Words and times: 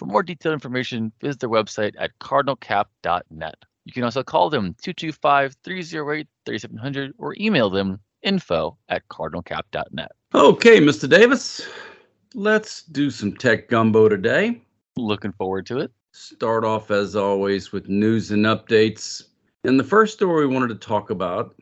For 0.00 0.06
more 0.06 0.22
detailed 0.22 0.54
information, 0.54 1.12
visit 1.20 1.40
their 1.40 1.50
website 1.50 1.92
at 1.98 2.18
cardinalcap.net. 2.20 3.54
You 3.84 3.92
can 3.92 4.02
also 4.02 4.22
call 4.22 4.48
them 4.48 4.74
225 4.80 5.56
308 5.62 6.26
3700 6.46 7.12
or 7.18 7.36
email 7.38 7.68
them 7.68 8.00
info 8.22 8.78
at 8.88 9.06
cardinalcap.net. 9.08 10.12
Okay, 10.34 10.80
Mr. 10.80 11.06
Davis, 11.06 11.68
let's 12.32 12.84
do 12.84 13.10
some 13.10 13.36
tech 13.36 13.68
gumbo 13.68 14.08
today. 14.08 14.62
Looking 14.96 15.32
forward 15.32 15.66
to 15.66 15.80
it. 15.80 15.92
Start 16.12 16.64
off, 16.64 16.90
as 16.90 17.14
always, 17.14 17.70
with 17.70 17.90
news 17.90 18.30
and 18.30 18.46
updates. 18.46 19.24
And 19.64 19.78
the 19.78 19.84
first 19.84 20.14
story 20.14 20.46
we 20.46 20.54
wanted 20.54 20.68
to 20.68 20.76
talk 20.76 21.10
about 21.10 21.54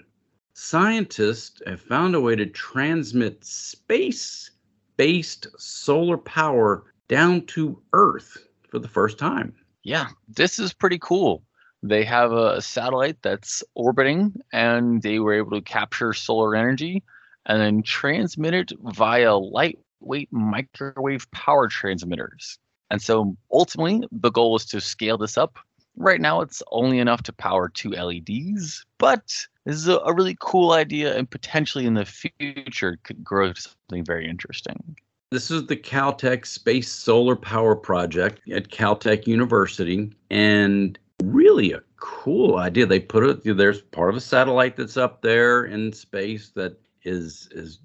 scientists 0.52 1.60
have 1.66 1.80
found 1.80 2.14
a 2.14 2.20
way 2.20 2.36
to 2.36 2.46
transmit 2.46 3.44
space 3.44 4.52
based 4.96 5.48
solar 5.58 6.18
power 6.18 6.84
down 7.08 7.46
to 7.46 7.80
Earth 7.92 8.36
for 8.70 8.78
the 8.78 8.88
first 8.88 9.18
time. 9.18 9.54
Yeah, 9.82 10.08
this 10.28 10.58
is 10.58 10.72
pretty 10.72 10.98
cool. 10.98 11.42
They 11.82 12.04
have 12.04 12.32
a 12.32 12.60
satellite 12.60 13.18
that's 13.22 13.62
orbiting 13.74 14.34
and 14.52 15.00
they 15.02 15.18
were 15.18 15.34
able 15.34 15.52
to 15.52 15.60
capture 15.60 16.12
solar 16.12 16.56
energy 16.56 17.02
and 17.46 17.60
then 17.60 17.82
transmit 17.82 18.54
it 18.54 18.72
via 18.82 19.36
lightweight 19.36 20.28
microwave 20.32 21.30
power 21.30 21.68
transmitters. 21.68 22.58
And 22.90 23.00
so 23.00 23.36
ultimately, 23.52 24.06
the 24.10 24.30
goal 24.30 24.56
is 24.56 24.64
to 24.66 24.80
scale 24.80 25.18
this 25.18 25.38
up. 25.38 25.58
Right 25.96 26.20
now, 26.20 26.40
it's 26.40 26.62
only 26.70 26.98
enough 26.98 27.22
to 27.24 27.32
power 27.32 27.68
two 27.68 27.90
LEDs, 27.90 28.84
but 28.98 29.24
this 29.64 29.76
is 29.76 29.88
a, 29.88 30.00
really 30.14 30.36
cool 30.40 30.72
idea 30.72 31.16
and 31.16 31.28
potentially 31.28 31.86
in 31.86 31.94
the 31.94 32.04
future 32.04 32.98
could 33.02 33.22
grow 33.22 33.52
to 33.52 33.60
something 33.60 34.04
very 34.04 34.28
interesting. 34.28 34.96
This 35.30 35.50
is 35.50 35.66
the 35.66 35.76
Caltech 35.76 36.46
Space 36.46 36.90
Solar 36.90 37.36
Power 37.36 37.76
Project 37.76 38.40
at 38.48 38.70
Caltech 38.70 39.26
University, 39.26 40.10
and 40.30 40.98
really 41.22 41.72
a 41.72 41.82
cool 41.96 42.56
idea. 42.56 42.86
They 42.86 43.00
put 43.00 43.24
it 43.24 43.56
there's 43.58 43.82
part 43.82 44.08
of 44.08 44.16
a 44.16 44.22
satellite 44.22 44.76
that's 44.76 44.96
up 44.96 45.20
there 45.20 45.66
in 45.66 45.92
space 45.92 46.48
that 46.54 46.80
is 47.02 47.50
is 47.52 47.78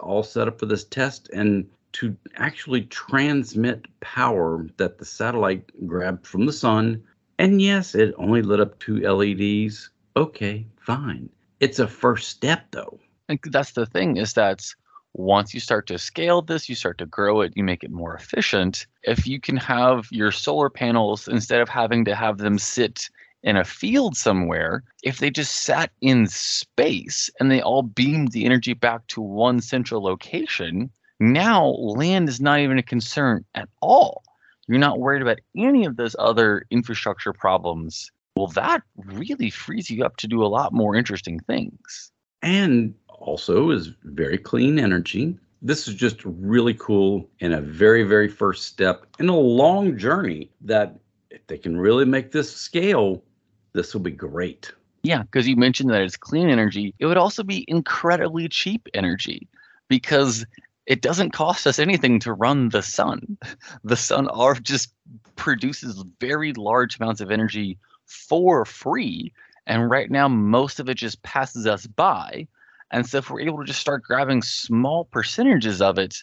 all 0.00 0.24
set 0.24 0.48
up 0.48 0.58
for 0.58 0.66
this 0.66 0.84
test 0.84 1.28
and 1.32 1.64
to 1.92 2.16
actually 2.34 2.82
transmit 2.82 3.86
power 4.00 4.66
that 4.76 4.98
the 4.98 5.04
satellite 5.04 5.70
grabbed 5.86 6.26
from 6.26 6.44
the 6.44 6.52
sun. 6.52 7.04
And 7.38 7.62
yes, 7.62 7.94
it 7.94 8.16
only 8.18 8.42
lit 8.42 8.58
up 8.58 8.80
two 8.80 8.98
LEDs. 8.98 9.90
Okay, 10.16 10.66
fine. 10.80 11.28
It's 11.60 11.78
a 11.78 11.86
first 11.86 12.30
step 12.30 12.66
though. 12.72 12.98
And 13.28 13.38
that's 13.44 13.72
the 13.72 13.86
thing 13.86 14.16
is 14.16 14.32
that 14.32 14.64
once 15.14 15.54
you 15.54 15.60
start 15.60 15.86
to 15.86 15.98
scale 15.98 16.42
this, 16.42 16.68
you 16.68 16.74
start 16.74 16.98
to 16.98 17.06
grow 17.06 17.40
it, 17.40 17.52
you 17.56 17.62
make 17.62 17.84
it 17.84 17.90
more 17.90 18.14
efficient. 18.14 18.86
If 19.04 19.26
you 19.26 19.40
can 19.40 19.56
have 19.56 20.08
your 20.10 20.32
solar 20.32 20.68
panels, 20.68 21.28
instead 21.28 21.60
of 21.60 21.68
having 21.68 22.04
to 22.06 22.16
have 22.16 22.38
them 22.38 22.58
sit 22.58 23.08
in 23.44 23.56
a 23.56 23.64
field 23.64 24.16
somewhere, 24.16 24.82
if 25.04 25.18
they 25.18 25.30
just 25.30 25.62
sat 25.62 25.90
in 26.00 26.26
space 26.26 27.30
and 27.38 27.50
they 27.50 27.62
all 27.62 27.82
beamed 27.82 28.32
the 28.32 28.44
energy 28.44 28.74
back 28.74 29.06
to 29.08 29.20
one 29.20 29.60
central 29.60 30.02
location, 30.02 30.90
now 31.20 31.66
land 31.66 32.28
is 32.28 32.40
not 32.40 32.58
even 32.58 32.78
a 32.78 32.82
concern 32.82 33.44
at 33.54 33.68
all. 33.80 34.24
You're 34.66 34.78
not 34.78 34.98
worried 34.98 35.22
about 35.22 35.40
any 35.56 35.84
of 35.84 35.96
those 35.96 36.16
other 36.18 36.66
infrastructure 36.70 37.32
problems. 37.32 38.10
Well, 38.34 38.48
that 38.48 38.82
really 38.96 39.50
frees 39.50 39.90
you 39.90 40.04
up 40.04 40.16
to 40.16 40.26
do 40.26 40.42
a 40.42 40.48
lot 40.48 40.72
more 40.72 40.96
interesting 40.96 41.38
things. 41.38 42.10
And 42.42 42.94
also 43.18 43.70
is 43.70 43.92
very 44.04 44.38
clean 44.38 44.78
energy. 44.78 45.36
This 45.62 45.88
is 45.88 45.94
just 45.94 46.24
really 46.24 46.74
cool 46.74 47.28
and 47.40 47.54
a 47.54 47.60
very, 47.60 48.02
very 48.02 48.28
first 48.28 48.64
step 48.64 49.06
in 49.18 49.28
a 49.28 49.36
long 49.36 49.96
journey 49.96 50.50
that 50.62 50.96
if 51.30 51.46
they 51.46 51.58
can 51.58 51.76
really 51.78 52.04
make 52.04 52.32
this 52.32 52.54
scale, 52.54 53.22
this 53.72 53.94
will 53.94 54.02
be 54.02 54.10
great. 54.10 54.72
Yeah, 55.02 55.22
because 55.22 55.46
you 55.46 55.56
mentioned 55.56 55.90
that 55.90 56.02
it's 56.02 56.16
clean 56.16 56.48
energy. 56.48 56.94
It 56.98 57.06
would 57.06 57.16
also 57.16 57.42
be 57.42 57.64
incredibly 57.68 58.48
cheap 58.48 58.88
energy 58.94 59.48
because 59.88 60.46
it 60.86 61.02
doesn't 61.02 61.32
cost 61.32 61.66
us 61.66 61.78
anything 61.78 62.18
to 62.20 62.32
run 62.32 62.70
the 62.70 62.82
sun. 62.82 63.38
The 63.84 63.96
sun 63.96 64.28
are 64.28 64.54
just 64.54 64.92
produces 65.36 66.04
very 66.20 66.52
large 66.54 66.98
amounts 66.98 67.20
of 67.20 67.30
energy 67.30 67.78
for 68.06 68.64
free. 68.64 69.32
And 69.66 69.90
right 69.90 70.10
now, 70.10 70.28
most 70.28 70.80
of 70.80 70.88
it 70.88 70.94
just 70.94 71.22
passes 71.22 71.66
us 71.66 71.86
by. 71.86 72.46
And 72.94 73.04
so 73.04 73.18
if 73.18 73.28
we're 73.28 73.40
able 73.40 73.58
to 73.58 73.64
just 73.64 73.80
start 73.80 74.04
grabbing 74.04 74.40
small 74.40 75.06
percentages 75.06 75.82
of 75.82 75.98
it, 75.98 76.22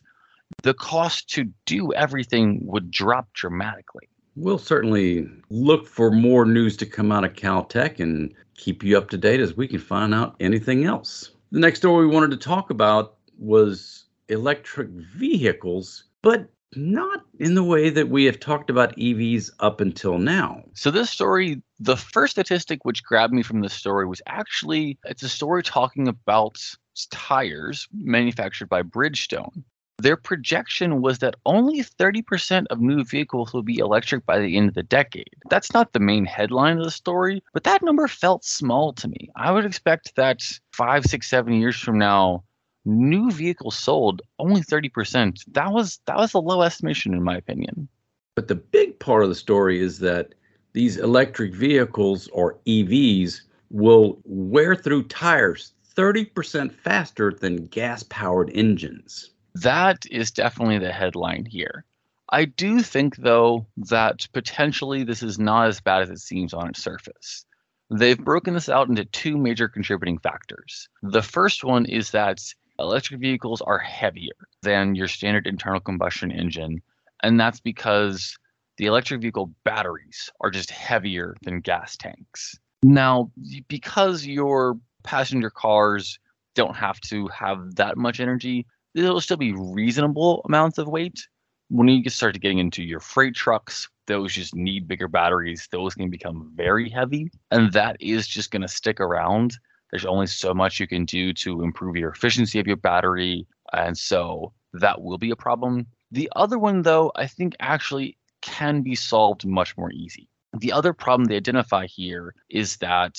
the 0.63 0.73
cost 0.73 1.29
to 1.31 1.51
do 1.65 1.91
everything 1.93 2.61
would 2.63 2.89
drop 2.89 3.27
dramatically. 3.33 4.07
We'll 4.37 4.57
certainly 4.57 5.29
look 5.49 5.85
for 5.85 6.11
more 6.11 6.45
news 6.45 6.77
to 6.77 6.85
come 6.85 7.11
out 7.11 7.25
of 7.25 7.33
Caltech 7.33 7.99
and 7.99 8.33
keep 8.55 8.83
you 8.85 8.97
up 8.97 9.09
to 9.09 9.17
date 9.17 9.41
as 9.41 9.57
we 9.57 9.67
can 9.67 9.79
find 9.79 10.13
out 10.13 10.37
anything 10.39 10.85
else. 10.85 11.31
The 11.51 11.59
next 11.59 11.79
story 11.79 12.07
we 12.07 12.13
wanted 12.13 12.31
to 12.31 12.37
talk 12.37 12.69
about 12.69 13.17
was 13.37 14.05
electric 14.29 14.87
vehicles, 14.87 16.05
but 16.21 16.47
not 16.77 17.25
in 17.39 17.55
the 17.55 17.65
way 17.65 17.89
that 17.89 18.07
we 18.07 18.23
have 18.23 18.39
talked 18.39 18.69
about 18.69 18.95
EVs 18.95 19.51
up 19.59 19.81
until 19.81 20.17
now. 20.17 20.63
So 20.73 20.89
this 20.89 21.09
story, 21.09 21.61
the 21.81 21.97
first 21.97 22.31
statistic 22.31 22.85
which 22.85 23.03
grabbed 23.03 23.33
me 23.33 23.41
from 23.41 23.61
this 23.61 23.73
story 23.73 24.05
was 24.05 24.21
actually 24.27 24.99
it's 25.05 25.23
a 25.23 25.29
story 25.29 25.63
talking 25.63 26.07
about 26.07 26.61
tires 27.09 27.87
manufactured 27.91 28.69
by 28.69 28.83
Bridgestone. 28.83 29.63
Their 29.97 30.15
projection 30.15 31.01
was 31.01 31.19
that 31.19 31.35
only 31.45 31.81
30% 31.81 32.65
of 32.69 32.81
new 32.81 33.03
vehicles 33.03 33.51
will 33.51 33.63
be 33.63 33.79
electric 33.79 34.25
by 34.27 34.39
the 34.39 34.57
end 34.57 34.69
of 34.69 34.75
the 34.75 34.83
decade. 34.83 35.33
That's 35.49 35.73
not 35.73 35.93
the 35.93 35.99
main 35.99 36.25
headline 36.25 36.77
of 36.77 36.83
the 36.83 36.91
story, 36.91 37.43
but 37.53 37.63
that 37.63 37.83
number 37.83 38.07
felt 38.07 38.43
small 38.45 38.93
to 38.93 39.07
me. 39.07 39.29
I 39.35 39.51
would 39.51 39.65
expect 39.65 40.15
that 40.15 40.41
five, 40.71 41.05
six, 41.05 41.29
seven 41.29 41.53
years 41.53 41.77
from 41.79 41.97
now, 41.97 42.43
new 42.85 43.31
vehicles 43.31 43.77
sold 43.77 44.21
only 44.37 44.61
30%. 44.61 45.43
That 45.53 45.71
was 45.71 45.99
that 46.05 46.17
was 46.17 46.33
a 46.35 46.39
low 46.39 46.61
estimation 46.61 47.13
in 47.13 47.23
my 47.23 47.37
opinion. 47.37 47.87
But 48.35 48.47
the 48.47 48.55
big 48.55 48.99
part 48.99 49.23
of 49.23 49.29
the 49.29 49.35
story 49.35 49.81
is 49.81 49.99
that 49.99 50.33
these 50.73 50.97
electric 50.97 51.53
vehicles 51.53 52.27
or 52.29 52.57
EVs 52.65 53.41
will 53.69 54.19
wear 54.25 54.75
through 54.75 55.03
tires 55.03 55.73
30% 55.95 56.71
faster 56.71 57.31
than 57.31 57.67
gas 57.67 58.03
powered 58.03 58.49
engines. 58.53 59.31
That 59.55 60.05
is 60.09 60.31
definitely 60.31 60.79
the 60.79 60.91
headline 60.91 61.45
here. 61.45 61.85
I 62.29 62.45
do 62.45 62.81
think, 62.81 63.17
though, 63.17 63.65
that 63.89 64.25
potentially 64.31 65.03
this 65.03 65.21
is 65.21 65.37
not 65.37 65.67
as 65.67 65.81
bad 65.81 66.03
as 66.03 66.09
it 66.09 66.19
seems 66.19 66.53
on 66.53 66.69
its 66.69 66.81
surface. 66.81 67.45
they've 67.93 68.17
broken 68.17 68.53
this 68.53 68.69
out 68.69 68.87
into 68.87 69.03
two 69.03 69.37
major 69.37 69.67
contributing 69.67 70.17
factors. 70.17 70.87
The 71.03 71.21
first 71.21 71.65
one 71.65 71.85
is 71.85 72.11
that 72.11 72.41
electric 72.79 73.19
vehicles 73.19 73.61
are 73.61 73.77
heavier 73.77 74.31
than 74.61 74.95
your 74.95 75.09
standard 75.09 75.45
internal 75.45 75.81
combustion 75.81 76.31
engine, 76.31 76.81
and 77.21 77.37
that's 77.37 77.59
because 77.59 78.37
the 78.77 78.85
electric 78.85 79.21
vehicle 79.21 79.53
batteries 79.63 80.31
are 80.41 80.49
just 80.49 80.71
heavier 80.71 81.35
than 81.43 81.59
gas 81.59 81.97
tanks. 81.97 82.57
Now, 82.83 83.31
because 83.67 84.25
your 84.25 84.77
passenger 85.03 85.49
cars 85.49 86.17
don't 86.55 86.75
have 86.75 86.99
to 87.01 87.27
have 87.27 87.75
that 87.75 87.97
much 87.97 88.19
energy, 88.19 88.65
there'll 88.95 89.21
still 89.21 89.37
be 89.37 89.53
reasonable 89.53 90.41
amounts 90.45 90.77
of 90.77 90.87
weight. 90.87 91.27
When 91.69 91.87
you 91.87 92.09
start 92.09 92.39
getting 92.41 92.59
into 92.59 92.83
your 92.83 92.99
freight 92.99 93.35
trucks, 93.35 93.87
those 94.07 94.33
just 94.33 94.55
need 94.55 94.87
bigger 94.87 95.07
batteries. 95.07 95.67
Those 95.71 95.95
can 95.95 96.09
become 96.09 96.51
very 96.55 96.89
heavy, 96.89 97.31
and 97.51 97.71
that 97.73 97.95
is 97.99 98.27
just 98.27 98.51
going 98.51 98.63
to 98.63 98.67
stick 98.67 98.99
around. 98.99 99.57
There's 99.91 100.05
only 100.05 100.27
so 100.27 100.53
much 100.53 100.79
you 100.79 100.87
can 100.87 101.05
do 101.05 101.33
to 101.33 101.61
improve 101.61 101.95
your 101.95 102.11
efficiency 102.11 102.59
of 102.59 102.67
your 102.67 102.77
battery, 102.77 103.45
and 103.73 103.97
so 103.97 104.53
that 104.73 105.01
will 105.01 105.17
be 105.17 105.31
a 105.31 105.35
problem. 105.35 105.87
The 106.11 106.29
other 106.35 106.59
one, 106.59 106.81
though, 106.81 107.11
I 107.15 107.27
think 107.27 107.55
actually 107.59 108.17
can 108.41 108.81
be 108.81 108.95
solved 108.95 109.45
much 109.45 109.77
more 109.77 109.91
easy. 109.91 110.27
The 110.57 110.71
other 110.71 110.93
problem 110.93 111.25
they 111.25 111.37
identify 111.37 111.85
here 111.85 112.35
is 112.49 112.77
that 112.77 113.17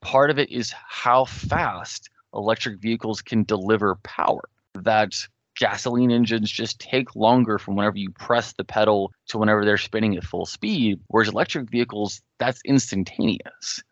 part 0.00 0.30
of 0.30 0.38
it 0.38 0.50
is 0.50 0.72
how 0.72 1.24
fast 1.24 2.10
electric 2.34 2.80
vehicles 2.80 3.22
can 3.22 3.44
deliver 3.44 3.96
power. 4.04 4.48
That 4.74 5.14
gasoline 5.58 6.10
engines 6.10 6.50
just 6.50 6.78
take 6.78 7.16
longer 7.16 7.58
from 7.58 7.76
whenever 7.76 7.96
you 7.98 8.10
press 8.10 8.52
the 8.52 8.64
pedal 8.64 9.12
to 9.28 9.38
whenever 9.38 9.64
they're 9.64 9.76
spinning 9.76 10.16
at 10.16 10.24
full 10.24 10.46
speed, 10.46 11.00
whereas 11.08 11.28
electric 11.28 11.70
vehicles, 11.70 12.22
that's 12.38 12.60
instantaneous. 12.64 13.82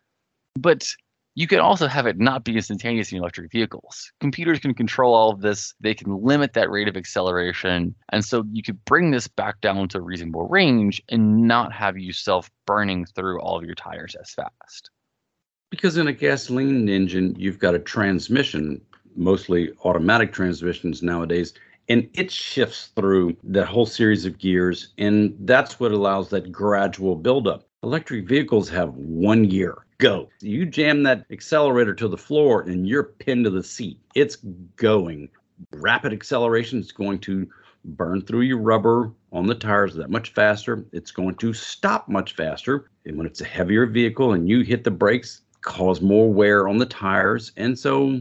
But 0.55 0.95
you 1.37 1.47
can 1.47 1.61
also 1.61 1.87
have 1.87 2.07
it 2.07 2.19
not 2.19 2.45
be 2.45 2.57
instantaneous 2.57 3.13
in 3.13 3.19
electric 3.19 3.53
vehicles. 3.53 4.11
Computers 4.21 4.59
can 4.59 4.73
control 4.73 5.15
all 5.15 5.31
of 5.31 5.43
this. 5.43 5.75
They 5.81 5.93
can 5.93 6.25
limit 6.25 6.55
that 6.55 6.71
rate 6.71 6.89
of 6.89 6.97
acceleration. 6.97 7.95
And 8.09 8.25
so 8.25 8.43
you 8.51 8.63
could 8.63 8.83
bring 8.87 9.11
this 9.11 9.29
back 9.29 9.61
down 9.61 9.87
to 9.89 9.99
a 9.99 10.01
reasonable 10.01 10.49
range 10.49 11.03
and 11.11 11.47
not 11.47 11.75
have 11.75 11.99
yourself 11.99 12.51
burning 12.67 13.05
through 13.05 13.39
all 13.43 13.59
of 13.59 13.65
your 13.65 13.75
tires 13.75 14.17
as 14.19 14.31
fast. 14.31 14.91
Because 15.69 15.99
in 15.99 16.09
a 16.09 16.13
gasoline 16.13 16.89
engine, 16.89 17.37
you've 17.39 17.59
got 17.59 17.75
a 17.75 17.81
transmission, 17.81 18.81
mostly 19.15 19.73
automatic 19.85 20.33
transmissions 20.33 21.03
nowadays, 21.03 21.53
and 21.91 22.09
it 22.15 22.31
shifts 22.31 22.93
through 22.97 23.37
that 23.45 23.67
whole 23.67 23.85
series 23.85 24.25
of 24.25 24.39
gears. 24.39 24.95
And 24.97 25.37
that's 25.41 25.79
what 25.79 25.93
allows 25.93 26.31
that 26.31 26.51
gradual 26.51 27.15
buildup. 27.15 27.69
Electric 27.83 28.27
vehicles 28.27 28.71
have 28.71 28.95
one 28.95 29.43
gear 29.43 29.86
go. 29.99 30.29
You 30.41 30.67
jam 30.67 31.03
that 31.05 31.25
accelerator 31.31 31.95
to 31.95 32.09
the 32.09 32.17
floor 32.17 32.63
and 32.63 32.89
you're 32.89 33.05
pinned 33.05 33.45
to 33.45 33.51
the 33.51 33.63
seat. 33.63 33.99
It's 34.15 34.37
going. 34.77 35.29
Rapid 35.73 36.13
acceleration 36.13 36.81
is 36.81 36.93
going 36.93 37.19
to 37.21 37.49
burn 37.85 38.21
through 38.23 38.43
your 38.43 38.59
rubber 38.59 39.13
on 39.33 39.47
the 39.47 39.55
tires 39.55 39.95
that 39.95 40.11
much 40.11 40.33
faster. 40.33 40.85
It's 40.93 41.11
going 41.11 41.37
to 41.37 41.53
stop 41.53 42.09
much 42.09 42.35
faster. 42.35 42.91
And 43.05 43.17
when 43.17 43.27
it's 43.27 43.41
a 43.41 43.47
heavier 43.47 43.87
vehicle 43.87 44.33
and 44.33 44.49
you 44.49 44.63
hit 44.63 44.85
the 44.85 44.91
brakes, 44.91 45.43
cause 45.63 46.01
more 46.01 46.33
wear 46.33 46.69
on 46.69 46.79
the 46.79 46.87
tires. 46.87 47.53
And 47.57 47.79
so 47.79 48.21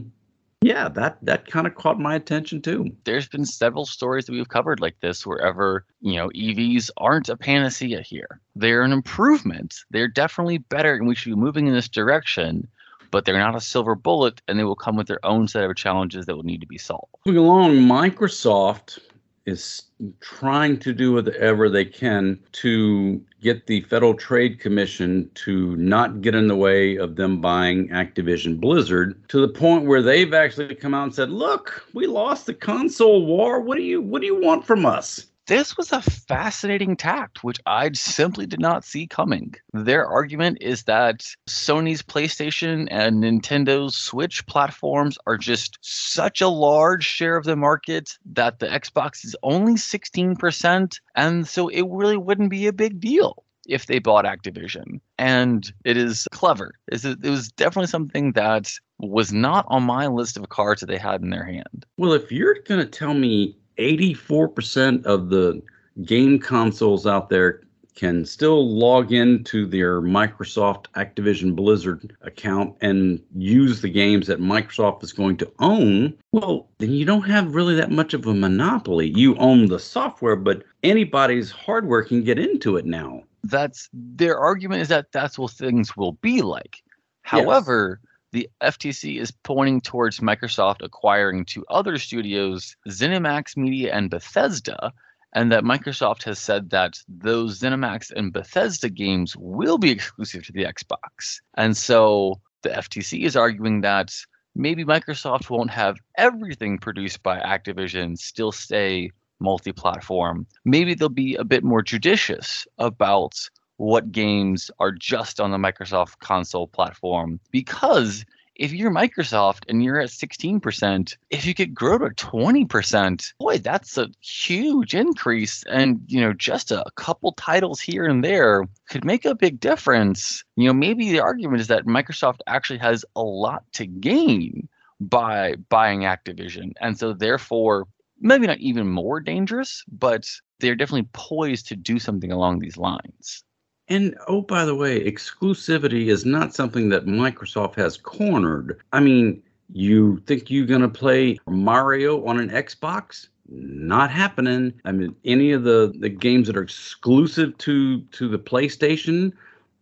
yeah, 0.62 0.88
that 0.88 1.18
that 1.22 1.46
kind 1.46 1.66
of 1.66 1.74
caught 1.74 2.00
my 2.00 2.14
attention 2.14 2.62
too. 2.62 2.90
There's 3.04 3.28
been 3.28 3.44
several 3.44 3.84
stories 3.84 4.24
that 4.26 4.32
we've 4.32 4.48
covered 4.48 4.80
like 4.80 4.98
this 5.00 5.26
wherever, 5.26 5.84
you 6.00 6.16
know, 6.16 6.28
EVs 6.30 6.90
aren't 6.96 7.28
a 7.28 7.36
panacea 7.36 8.00
here. 8.00 8.40
They're 8.54 8.82
an 8.82 8.92
improvement. 8.92 9.76
They're 9.90 10.08
definitely 10.08 10.58
better 10.58 10.94
and 10.94 11.06
we 11.06 11.14
should 11.14 11.30
be 11.30 11.36
moving 11.36 11.66
in 11.66 11.74
this 11.74 11.88
direction, 11.88 12.68
but 13.10 13.24
they're 13.24 13.38
not 13.38 13.54
a 13.54 13.60
silver 13.60 13.94
bullet 13.94 14.40
and 14.48 14.58
they 14.58 14.64
will 14.64 14.76
come 14.76 14.96
with 14.96 15.08
their 15.08 15.24
own 15.24 15.46
set 15.46 15.64
of 15.64 15.76
challenges 15.76 16.24
that 16.26 16.36
will 16.36 16.42
need 16.42 16.62
to 16.62 16.66
be 16.66 16.78
solved. 16.78 17.14
Moving 17.26 17.42
along, 17.42 17.72
Microsoft 17.76 18.98
is 19.44 19.82
trying 20.20 20.78
to 20.78 20.92
do 20.92 21.12
whatever 21.12 21.68
they 21.68 21.84
can 21.84 22.38
to 22.52 23.22
get 23.46 23.68
the 23.68 23.80
Federal 23.82 24.12
Trade 24.12 24.58
Commission 24.58 25.30
to 25.34 25.76
not 25.76 26.20
get 26.20 26.34
in 26.34 26.48
the 26.48 26.56
way 26.56 26.96
of 26.96 27.14
them 27.14 27.40
buying 27.40 27.88
Activision 27.90 28.58
Blizzard 28.58 29.16
to 29.28 29.40
the 29.40 29.46
point 29.46 29.86
where 29.86 30.02
they've 30.02 30.34
actually 30.34 30.74
come 30.74 30.94
out 30.94 31.04
and 31.04 31.14
said, 31.14 31.30
"Look, 31.30 31.86
we 31.94 32.08
lost 32.08 32.46
the 32.46 32.54
console 32.54 33.24
war. 33.24 33.60
What 33.60 33.76
do 33.76 33.84
you 33.84 34.00
what 34.00 34.20
do 34.20 34.26
you 34.26 34.40
want 34.40 34.66
from 34.66 34.84
us?" 34.84 35.26
This 35.46 35.76
was 35.76 35.92
a 35.92 36.02
fascinating 36.02 36.96
tact, 36.96 37.44
which 37.44 37.58
I 37.66 37.92
simply 37.92 38.46
did 38.46 38.60
not 38.60 38.84
see 38.84 39.06
coming. 39.06 39.54
Their 39.72 40.06
argument 40.06 40.58
is 40.60 40.84
that 40.84 41.24
Sony's 41.48 42.02
PlayStation 42.02 42.88
and 42.90 43.22
Nintendo's 43.22 43.96
Switch 43.96 44.44
platforms 44.46 45.18
are 45.26 45.38
just 45.38 45.78
such 45.80 46.40
a 46.40 46.48
large 46.48 47.04
share 47.04 47.36
of 47.36 47.44
the 47.44 47.56
market 47.56 48.18
that 48.32 48.58
the 48.58 48.66
Xbox 48.66 49.24
is 49.24 49.36
only 49.42 49.74
16%, 49.74 51.00
and 51.14 51.46
so 51.46 51.68
it 51.68 51.86
really 51.88 52.16
wouldn't 52.16 52.50
be 52.50 52.66
a 52.66 52.72
big 52.72 53.00
deal 53.00 53.44
if 53.68 53.86
they 53.86 53.98
bought 53.98 54.24
Activision. 54.24 55.00
And 55.18 55.72
it 55.84 55.96
is 55.96 56.28
clever. 56.30 56.72
It 56.92 57.20
was 57.22 57.50
definitely 57.52 57.88
something 57.88 58.32
that 58.32 58.72
was 58.98 59.32
not 59.32 59.66
on 59.68 59.82
my 59.82 60.06
list 60.06 60.36
of 60.36 60.48
cards 60.48 60.80
that 60.80 60.86
they 60.86 60.98
had 60.98 61.22
in 61.22 61.30
their 61.30 61.44
hand. 61.44 61.84
Well, 61.96 62.12
if 62.12 62.30
you're 62.30 62.58
going 62.64 62.80
to 62.80 62.86
tell 62.86 63.14
me 63.14 63.56
84% 63.78 65.04
of 65.04 65.28
the 65.28 65.62
game 66.04 66.38
consoles 66.38 67.06
out 67.06 67.30
there 67.30 67.62
can 67.96 68.26
still 68.26 68.78
log 68.78 69.10
into 69.10 69.66
their 69.66 70.02
Microsoft 70.02 70.86
Activision 70.96 71.56
Blizzard 71.56 72.14
account 72.20 72.76
and 72.82 73.20
use 73.34 73.80
the 73.80 73.88
games 73.88 74.26
that 74.26 74.38
Microsoft 74.38 75.02
is 75.02 75.14
going 75.14 75.38
to 75.38 75.50
own, 75.58 76.14
well, 76.32 76.68
then 76.78 76.90
you 76.90 77.06
don't 77.06 77.22
have 77.22 77.54
really 77.54 77.74
that 77.74 77.90
much 77.90 78.12
of 78.12 78.26
a 78.26 78.34
monopoly. 78.34 79.08
You 79.16 79.34
own 79.36 79.66
the 79.66 79.78
software, 79.78 80.36
but 80.36 80.62
anybody's 80.82 81.50
hardware 81.50 82.04
can 82.04 82.22
get 82.22 82.38
into 82.38 82.76
it 82.76 82.84
now. 82.84 83.22
That's 83.44 83.88
their 83.94 84.38
argument 84.38 84.82
is 84.82 84.88
that 84.88 85.10
that's 85.12 85.38
what 85.38 85.52
things 85.52 85.96
will 85.96 86.12
be 86.12 86.42
like. 86.42 86.82
However, 87.22 88.00
yes 88.02 88.15
the 88.36 88.50
FTC 88.62 89.18
is 89.18 89.30
pointing 89.30 89.80
towards 89.80 90.20
Microsoft 90.20 90.82
acquiring 90.82 91.46
two 91.46 91.64
other 91.70 91.96
studios, 91.96 92.76
ZeniMax 92.86 93.56
Media 93.56 93.94
and 93.94 94.10
Bethesda, 94.10 94.92
and 95.34 95.50
that 95.50 95.64
Microsoft 95.64 96.22
has 96.24 96.38
said 96.38 96.68
that 96.68 96.98
those 97.08 97.60
ZeniMax 97.60 98.12
and 98.14 98.34
Bethesda 98.34 98.90
games 98.90 99.34
will 99.38 99.78
be 99.78 99.90
exclusive 99.90 100.44
to 100.44 100.52
the 100.52 100.64
Xbox. 100.64 101.40
And 101.56 101.74
so 101.74 102.38
the 102.60 102.68
FTC 102.68 103.24
is 103.24 103.36
arguing 103.36 103.80
that 103.80 104.12
maybe 104.54 104.84
Microsoft 104.84 105.48
won't 105.48 105.70
have 105.70 105.96
everything 106.18 106.76
produced 106.76 107.22
by 107.22 107.40
Activision 107.40 108.18
still 108.18 108.52
stay 108.52 109.12
multi 109.40 109.72
platform. 109.72 110.46
Maybe 110.66 110.92
they'll 110.92 111.08
be 111.08 111.36
a 111.36 111.44
bit 111.44 111.64
more 111.64 111.80
judicious 111.80 112.66
about 112.76 113.32
what 113.76 114.12
games 114.12 114.70
are 114.78 114.92
just 114.92 115.40
on 115.40 115.50
the 115.50 115.58
Microsoft 115.58 116.18
console 116.20 116.66
platform 116.66 117.38
because 117.50 118.24
if 118.58 118.72
you're 118.72 118.90
Microsoft 118.90 119.64
and 119.68 119.82
you're 119.82 120.00
at 120.00 120.08
16%, 120.08 121.16
if 121.30 121.44
you 121.44 121.54
could 121.54 121.74
grow 121.74 121.98
to 121.98 122.06
20%, 122.06 123.34
boy, 123.38 123.58
that's 123.58 123.98
a 123.98 124.08
huge 124.20 124.94
increase. 124.94 125.62
And, 125.64 126.00
you 126.06 126.20
know, 126.20 126.32
just 126.32 126.70
a 126.70 126.84
couple 126.96 127.32
titles 127.32 127.80
here 127.80 128.06
and 128.06 128.24
there 128.24 128.66
could 128.88 129.04
make 129.04 129.24
a 129.24 129.34
big 129.34 129.60
difference. 129.60 130.42
You 130.56 130.68
know, 130.68 130.72
maybe 130.72 131.10
the 131.10 131.20
argument 131.20 131.60
is 131.60 131.68
that 131.68 131.86
Microsoft 131.86 132.40
actually 132.46 132.78
has 132.78 133.04
a 133.14 133.22
lot 133.22 133.64
to 133.74 133.86
gain 133.86 134.68
by 135.00 135.56
buying 135.68 136.00
Activision. 136.00 136.72
And 136.80 136.98
so, 136.98 137.12
therefore, 137.12 137.86
maybe 138.20 138.46
not 138.46 138.58
even 138.58 138.88
more 138.88 139.20
dangerous, 139.20 139.84
but 139.88 140.30
they're 140.60 140.74
definitely 140.74 141.08
poised 141.12 141.68
to 141.68 141.76
do 141.76 141.98
something 141.98 142.32
along 142.32 142.60
these 142.60 142.78
lines. 142.78 143.44
And 143.88 144.16
oh, 144.26 144.42
by 144.42 144.64
the 144.64 144.74
way, 144.74 145.00
exclusivity 145.00 146.06
is 146.06 146.24
not 146.24 146.54
something 146.54 146.88
that 146.88 147.06
Microsoft 147.06 147.76
has 147.76 147.96
cornered. 147.96 148.80
I 148.92 149.00
mean, 149.00 149.42
you 149.72 150.18
think 150.26 150.50
you're 150.50 150.66
going 150.66 150.80
to 150.80 150.88
play 150.88 151.38
Mario 151.46 152.24
on 152.26 152.38
an 152.40 152.50
Xbox? 152.50 153.28
Not 153.48 154.10
happening. 154.10 154.72
I 154.84 154.92
mean, 154.92 155.14
any 155.24 155.52
of 155.52 155.62
the, 155.62 155.94
the 156.00 156.08
games 156.08 156.48
that 156.48 156.56
are 156.56 156.62
exclusive 156.62 157.56
to 157.58 158.00
to 158.00 158.28
the 158.28 158.38
PlayStation, 158.40 159.32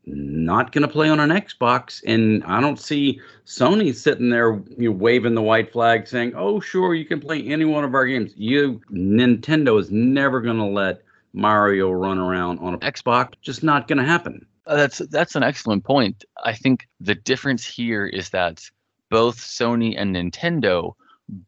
not 0.07 0.73
going 0.73 0.83
to 0.83 0.89
play 0.89 1.09
on 1.09 1.19
an 1.19 1.31
Xbox. 1.31 2.03
And 2.07 2.45
I 2.45 2.61
don't 2.61 2.79
see 2.79 3.21
Sony 3.47 3.95
sitting 3.95 4.29
there 4.29 4.63
you 4.77 4.91
know, 4.91 4.97
waving 4.97 5.35
the 5.35 5.43
white 5.43 5.73
flag 5.73 6.07
saying, 6.07 6.35
oh, 6.37 6.61
sure, 6.61 6.95
you 6.95 7.07
can 7.07 7.21
play 7.21 7.43
any 7.47 7.65
one 7.65 7.85
of 7.85 7.95
our 7.95 8.05
games. 8.05 8.35
You, 8.37 8.83
Nintendo 8.91 9.81
is 9.81 9.91
never 9.91 10.43
going 10.43 10.59
to 10.59 10.65
let 10.65 11.04
Mario 11.35 11.91
run 11.91 12.19
around 12.19 12.61
on 12.61 12.75
an 12.75 12.81
Xbox. 12.81 13.35
Just 13.43 13.63
not 13.63 13.89
going 13.89 13.99
to 13.99 14.05
happen. 14.05 14.47
Uh, 14.67 14.77
that's 14.77 14.99
that's 15.11 15.35
an 15.35 15.43
excellent 15.43 15.85
point. 15.85 16.25
I 16.43 16.55
think 16.55 16.89
the 17.01 17.15
difference 17.15 17.67
here 17.67 18.07
is 18.07 18.31
that 18.31 18.63
both 19.11 19.39
Sony 19.39 19.95
and 19.99 20.17
Nintendo 20.17 20.95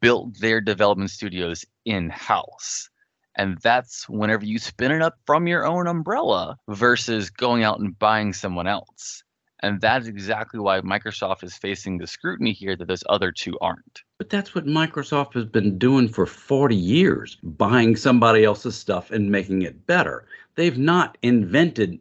built 0.00 0.38
their 0.40 0.61
development 0.61 1.11
studios 1.11 1.64
in 1.85 2.11
house. 2.11 2.90
And 3.38 3.59
that's 3.59 4.09
whenever 4.09 4.45
you 4.45 4.59
spin 4.59 4.93
it 4.93 5.02
up 5.02 5.19
from 5.26 5.47
your 5.47 5.66
own 5.66 5.87
umbrella 5.87 6.59
versus 6.69 7.31
going 7.31 7.64
out 7.64 7.78
and 7.78 7.99
buying 7.99 8.33
someone 8.33 8.66
else. 8.66 9.23
And 9.60 9.80
that's 9.80 10.06
exactly 10.06 10.60
why 10.60 10.80
Microsoft 10.82 11.42
is 11.42 11.56
facing 11.56 11.96
the 11.96 12.06
scrutiny 12.06 12.52
here 12.52 12.76
that 12.76 12.88
those 12.88 13.04
other 13.08 13.32
two 13.32 13.58
aren't. 13.60 14.02
But 14.18 14.28
that's 14.28 14.54
what 14.54 14.66
Microsoft 14.66 15.32
has 15.34 15.46
been 15.46 15.78
doing 15.78 16.08
for 16.08 16.26
40 16.26 16.76
years, 16.76 17.38
buying 17.42 17.96
somebody 17.96 18.44
else's 18.44 18.76
stuff 18.76 19.10
and 19.10 19.30
making 19.30 19.62
it 19.62 19.86
better. 19.86 20.26
They've 20.56 20.76
not 20.76 21.16
invented 21.22 21.98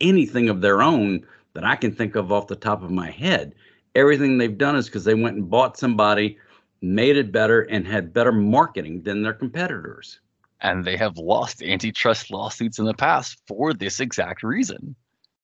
anything 0.00 0.48
of 0.48 0.60
their 0.60 0.82
own 0.82 1.24
that 1.54 1.64
I 1.64 1.76
can 1.76 1.92
think 1.92 2.16
of 2.16 2.32
off 2.32 2.48
the 2.48 2.56
top 2.56 2.82
of 2.82 2.90
my 2.90 3.10
head. 3.10 3.54
Everything 3.94 4.38
they've 4.38 4.58
done 4.58 4.76
is 4.76 4.86
because 4.86 5.04
they 5.04 5.14
went 5.14 5.36
and 5.36 5.50
bought 5.50 5.78
somebody, 5.78 6.38
made 6.80 7.16
it 7.16 7.32
better, 7.32 7.62
and 7.62 7.86
had 7.86 8.12
better 8.12 8.32
marketing 8.32 9.02
than 9.02 9.22
their 9.22 9.34
competitors. 9.34 10.20
And 10.60 10.84
they 10.84 10.96
have 10.96 11.18
lost 11.18 11.62
antitrust 11.62 12.30
lawsuits 12.30 12.78
in 12.78 12.84
the 12.84 12.94
past 12.94 13.40
for 13.46 13.72
this 13.72 14.00
exact 14.00 14.42
reason. 14.42 14.94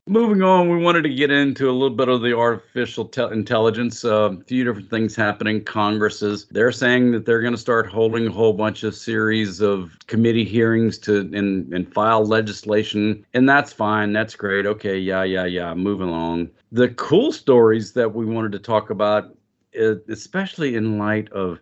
Moving 0.09 0.41
on, 0.41 0.69
we 0.69 0.77
wanted 0.77 1.03
to 1.03 1.09
get 1.09 1.33
into 1.33 1.69
a 1.69 1.73
little 1.73 1.97
bit 1.97 2.09
of 2.09 2.23
the 2.23 2.33
artificial 2.33 3.07
te- 3.07 3.33
intelligence. 3.33 4.05
Uh, 4.05 4.31
a 4.31 4.45
few 4.45 4.63
different 4.63 4.89
things 4.89 5.17
happening. 5.17 5.65
Congresses 5.65 6.47
they're 6.53 6.71
saying 6.71 7.11
that 7.11 7.27
they're 7.27 7.41
going 7.41 7.55
to 7.55 7.59
start 7.59 7.89
holding 7.89 8.29
a 8.29 8.31
whole 8.31 8.53
bunch 8.53 8.85
of 8.85 8.95
series 8.95 9.61
of 9.61 9.99
committee 10.07 10.45
hearings 10.45 10.97
to 10.99 11.23
and, 11.35 11.75
and 11.75 11.93
file 11.93 12.25
legislation, 12.25 13.27
and 13.35 13.49
that's 13.49 13.73
fine. 13.73 14.13
That's 14.13 14.37
great. 14.37 14.65
Okay, 14.65 14.97
yeah, 14.97 15.25
yeah, 15.25 15.45
yeah. 15.45 15.75
Moving 15.75 16.09
along. 16.09 16.51
The 16.71 16.91
cool 16.91 17.33
stories 17.33 17.93
that 17.95 18.15
we 18.15 18.27
wanted 18.27 18.53
to 18.53 18.61
talk 18.61 18.91
about, 18.91 19.37
uh, 19.77 19.97
especially 20.09 20.77
in 20.77 20.99
light 20.99 21.33
of 21.33 21.59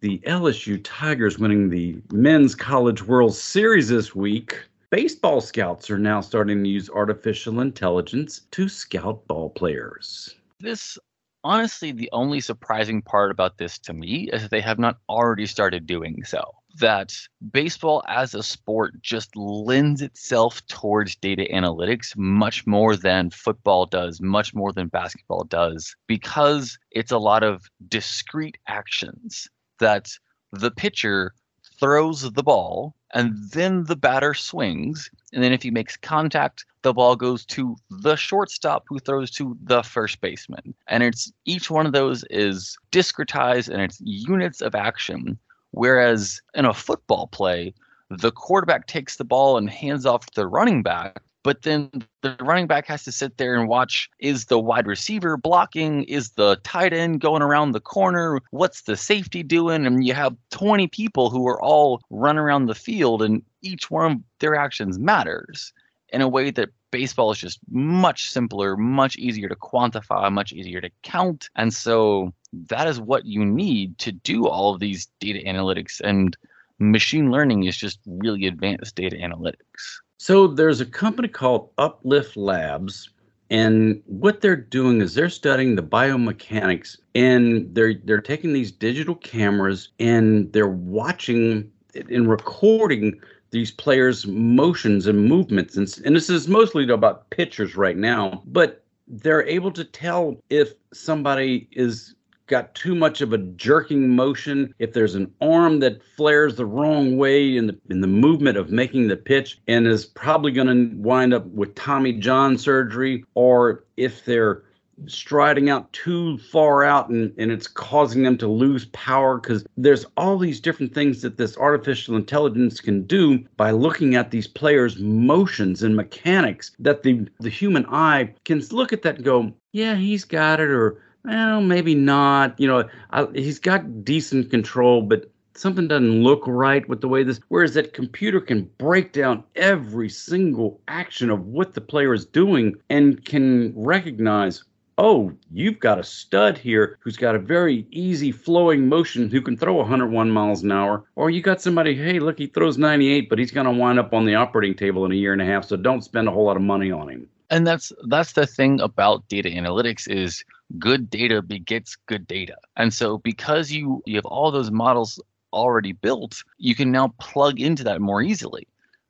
the 0.00 0.18
LSU 0.26 0.80
Tigers 0.82 1.38
winning 1.38 1.70
the 1.70 2.02
Men's 2.10 2.56
College 2.56 3.04
World 3.04 3.36
Series 3.36 3.88
this 3.88 4.16
week 4.16 4.64
Baseball 4.94 5.40
scouts 5.40 5.90
are 5.90 5.98
now 5.98 6.20
starting 6.20 6.62
to 6.62 6.70
use 6.70 6.88
artificial 6.88 7.58
intelligence 7.58 8.42
to 8.52 8.68
scout 8.68 9.26
ball 9.26 9.50
players. 9.50 10.36
This 10.60 10.96
honestly, 11.42 11.90
the 11.90 12.08
only 12.12 12.40
surprising 12.40 13.02
part 13.02 13.32
about 13.32 13.58
this 13.58 13.76
to 13.80 13.92
me 13.92 14.30
is 14.32 14.42
that 14.42 14.52
they 14.52 14.60
have 14.60 14.78
not 14.78 14.98
already 15.08 15.46
started 15.46 15.84
doing 15.86 16.22
so. 16.22 16.44
That 16.78 17.12
baseball 17.50 18.04
as 18.06 18.36
a 18.36 18.42
sport 18.44 19.02
just 19.02 19.34
lends 19.34 20.00
itself 20.00 20.64
towards 20.68 21.16
data 21.16 21.48
analytics 21.52 22.16
much 22.16 22.64
more 22.64 22.94
than 22.94 23.30
football 23.30 23.86
does, 23.86 24.20
much 24.20 24.54
more 24.54 24.72
than 24.72 24.86
basketball 24.86 25.42
does, 25.42 25.96
because 26.06 26.78
it's 26.92 27.10
a 27.10 27.18
lot 27.18 27.42
of 27.42 27.64
discrete 27.88 28.58
actions 28.68 29.48
that 29.80 30.06
the 30.52 30.70
pitcher 30.70 31.34
throws 31.78 32.30
the 32.32 32.42
ball 32.42 32.94
and 33.12 33.36
then 33.50 33.84
the 33.84 33.96
batter 33.96 34.34
swings. 34.34 35.10
And 35.32 35.42
then 35.42 35.52
if 35.52 35.62
he 35.62 35.70
makes 35.70 35.96
contact, 35.96 36.64
the 36.82 36.92
ball 36.92 37.16
goes 37.16 37.44
to 37.46 37.76
the 37.90 38.16
shortstop 38.16 38.84
who 38.88 38.98
throws 38.98 39.30
to 39.32 39.56
the 39.62 39.82
first 39.82 40.20
baseman. 40.20 40.74
And 40.88 41.02
it's 41.02 41.32
each 41.44 41.70
one 41.70 41.86
of 41.86 41.92
those 41.92 42.24
is 42.30 42.76
discretized 42.92 43.68
and 43.68 43.80
it's 43.80 44.00
units 44.02 44.60
of 44.60 44.74
action. 44.74 45.38
Whereas 45.70 46.40
in 46.54 46.64
a 46.64 46.74
football 46.74 47.28
play, 47.28 47.74
the 48.10 48.30
quarterback 48.30 48.86
takes 48.86 49.16
the 49.16 49.24
ball 49.24 49.56
and 49.56 49.68
hands 49.68 50.06
off 50.06 50.26
to 50.26 50.34
the 50.34 50.46
running 50.46 50.82
back 50.82 51.20
but 51.44 51.62
then 51.62 51.90
the 52.22 52.34
running 52.40 52.66
back 52.66 52.86
has 52.86 53.04
to 53.04 53.12
sit 53.12 53.36
there 53.36 53.54
and 53.54 53.68
watch 53.68 54.10
is 54.18 54.46
the 54.46 54.58
wide 54.58 54.86
receiver 54.86 55.36
blocking? 55.36 56.02
Is 56.04 56.30
the 56.30 56.56
tight 56.64 56.94
end 56.94 57.20
going 57.20 57.42
around 57.42 57.72
the 57.72 57.80
corner? 57.80 58.40
What's 58.50 58.82
the 58.82 58.96
safety 58.96 59.42
doing? 59.42 59.86
And 59.86 60.04
you 60.04 60.14
have 60.14 60.34
20 60.50 60.88
people 60.88 61.28
who 61.28 61.46
are 61.46 61.62
all 61.62 62.00
run 62.08 62.38
around 62.38 62.66
the 62.66 62.74
field 62.74 63.22
and 63.22 63.42
each 63.60 63.90
one 63.90 64.10
of 64.10 64.18
their 64.40 64.56
actions 64.56 64.98
matters 64.98 65.72
in 66.08 66.22
a 66.22 66.28
way 66.28 66.50
that 66.50 66.70
baseball 66.90 67.30
is 67.30 67.38
just 67.38 67.58
much 67.70 68.30
simpler 68.30 68.76
much 68.76 69.16
easier 69.16 69.48
to 69.48 69.56
quantify 69.56 70.32
much 70.32 70.52
easier 70.52 70.80
to 70.80 70.90
count. 71.02 71.50
And 71.56 71.74
so 71.74 72.32
that 72.68 72.88
is 72.88 73.00
what 73.00 73.26
you 73.26 73.44
need 73.44 73.98
to 73.98 74.12
do 74.12 74.48
all 74.48 74.72
of 74.72 74.80
these 74.80 75.08
data 75.20 75.40
analytics 75.46 76.00
and 76.00 76.36
machine 76.78 77.30
learning 77.30 77.64
is 77.64 77.76
just 77.76 77.98
really 78.06 78.46
advanced 78.46 78.94
data 78.94 79.16
analytics 79.16 80.00
so 80.24 80.46
there's 80.46 80.80
a 80.80 80.86
company 80.86 81.28
called 81.28 81.68
Uplift 81.76 82.34
Labs, 82.34 83.10
and 83.50 84.02
what 84.06 84.40
they're 84.40 84.56
doing 84.56 85.02
is 85.02 85.12
they're 85.12 85.28
studying 85.28 85.76
the 85.76 85.82
biomechanics, 85.82 86.96
and 87.14 87.74
they're 87.74 87.92
they're 87.92 88.22
taking 88.22 88.54
these 88.54 88.72
digital 88.72 89.16
cameras 89.16 89.90
and 90.00 90.50
they're 90.54 90.66
watching 90.66 91.70
and 91.94 92.30
recording 92.30 93.20
these 93.50 93.70
players' 93.70 94.26
motions 94.26 95.06
and 95.06 95.28
movements, 95.28 95.76
and, 95.76 95.94
and 96.06 96.16
this 96.16 96.30
is 96.30 96.48
mostly 96.48 96.88
about 96.88 97.28
pitchers 97.28 97.76
right 97.76 97.98
now, 97.98 98.42
but 98.46 98.82
they're 99.06 99.46
able 99.46 99.72
to 99.72 99.84
tell 99.84 100.38
if 100.48 100.72
somebody 100.94 101.68
is 101.72 102.14
got 102.46 102.74
too 102.74 102.94
much 102.94 103.20
of 103.20 103.32
a 103.32 103.38
jerking 103.38 104.14
motion, 104.14 104.74
if 104.78 104.92
there's 104.92 105.14
an 105.14 105.32
arm 105.40 105.80
that 105.80 106.02
flares 106.02 106.56
the 106.56 106.66
wrong 106.66 107.16
way 107.16 107.56
in 107.56 107.66
the 107.66 107.78
in 107.90 108.00
the 108.00 108.06
movement 108.06 108.56
of 108.56 108.70
making 108.70 109.08
the 109.08 109.16
pitch 109.16 109.60
and 109.66 109.86
is 109.86 110.06
probably 110.06 110.52
going 110.52 110.66
to 110.66 110.96
wind 110.96 111.32
up 111.32 111.46
with 111.46 111.74
Tommy 111.74 112.12
John 112.12 112.58
surgery, 112.58 113.24
or 113.34 113.84
if 113.96 114.24
they're 114.24 114.62
striding 115.06 115.70
out 115.70 115.92
too 115.92 116.38
far 116.38 116.84
out 116.84 117.08
and, 117.08 117.32
and 117.36 117.50
it's 117.50 117.66
causing 117.66 118.22
them 118.22 118.38
to 118.38 118.46
lose 118.46 118.86
power 118.86 119.38
because 119.38 119.64
there's 119.76 120.06
all 120.16 120.38
these 120.38 120.60
different 120.60 120.94
things 120.94 121.22
that 121.22 121.36
this 121.36 121.56
artificial 121.58 122.16
intelligence 122.16 122.80
can 122.80 123.02
do 123.02 123.38
by 123.56 123.70
looking 123.70 124.14
at 124.14 124.30
these 124.30 124.46
players 124.46 124.98
motions 124.98 125.82
and 125.82 125.96
mechanics 125.96 126.72
that 126.78 127.02
the 127.02 127.26
the 127.40 127.50
human 127.50 127.84
eye 127.86 128.32
can 128.44 128.62
look 128.70 128.92
at 128.92 129.02
that 129.02 129.16
and 129.16 129.24
go 129.24 129.52
yeah 129.72 129.96
he's 129.96 130.24
got 130.24 130.60
it 130.60 130.70
or 130.70 131.02
well, 131.24 131.60
maybe 131.60 131.94
not. 131.94 132.58
You 132.58 132.68
know, 132.68 132.88
I, 133.10 133.26
he's 133.34 133.58
got 133.58 134.04
decent 134.04 134.50
control, 134.50 135.02
but 135.02 135.30
something 135.54 135.88
doesn't 135.88 136.22
look 136.22 136.42
right 136.46 136.86
with 136.88 137.00
the 137.00 137.08
way 137.08 137.22
this. 137.22 137.40
Whereas 137.48 137.74
that 137.74 137.94
computer 137.94 138.40
can 138.40 138.70
break 138.78 139.12
down 139.12 139.44
every 139.56 140.08
single 140.08 140.80
action 140.88 141.30
of 141.30 141.46
what 141.46 141.74
the 141.74 141.80
player 141.80 142.12
is 142.12 142.26
doing 142.26 142.74
and 142.90 143.24
can 143.24 143.72
recognize. 143.76 144.62
Oh, 144.96 145.32
you've 145.52 145.80
got 145.80 145.98
a 145.98 146.04
stud 146.04 146.56
here 146.56 146.98
who's 147.00 147.16
got 147.16 147.34
a 147.34 147.40
very 147.40 147.84
easy 147.90 148.30
flowing 148.30 148.88
motion 148.88 149.28
who 149.28 149.40
can 149.40 149.56
throw 149.56 149.74
101 149.74 150.30
miles 150.30 150.62
an 150.62 150.70
hour. 150.70 151.04
Or 151.16 151.30
you 151.30 151.42
got 151.42 151.60
somebody, 151.60 151.96
hey, 151.96 152.20
look, 152.20 152.38
he 152.38 152.46
throws 152.46 152.78
98, 152.78 153.28
but 153.28 153.40
he's 153.40 153.50
going 153.50 153.66
to 153.66 153.72
wind 153.72 153.98
up 153.98 154.14
on 154.14 154.24
the 154.24 154.36
operating 154.36 154.76
table 154.76 155.04
in 155.04 155.10
a 155.10 155.16
year 155.16 155.32
and 155.32 155.42
a 155.42 155.46
half, 155.46 155.64
so 155.64 155.76
don't 155.76 156.04
spend 156.04 156.28
a 156.28 156.30
whole 156.30 156.44
lot 156.44 156.56
of 156.56 156.62
money 156.62 156.92
on 156.92 157.08
him. 157.08 157.28
And 157.50 157.66
that's 157.66 157.92
that's 158.08 158.32
the 158.32 158.46
thing 158.46 158.80
about 158.80 159.28
data 159.28 159.48
analytics 159.48 160.08
is 160.08 160.44
good 160.78 161.10
data 161.10 161.42
begets 161.42 161.96
good 162.06 162.26
data. 162.26 162.56
And 162.76 162.92
so 162.92 163.18
because 163.18 163.70
you 163.70 164.02
you 164.06 164.16
have 164.16 164.26
all 164.26 164.50
those 164.50 164.70
models 164.70 165.20
already 165.52 165.92
built, 165.92 166.42
you 166.58 166.74
can 166.74 166.90
now 166.90 167.14
plug 167.18 167.60
into 167.60 167.84
that 167.84 168.00
more 168.00 168.22
easily 168.22 168.66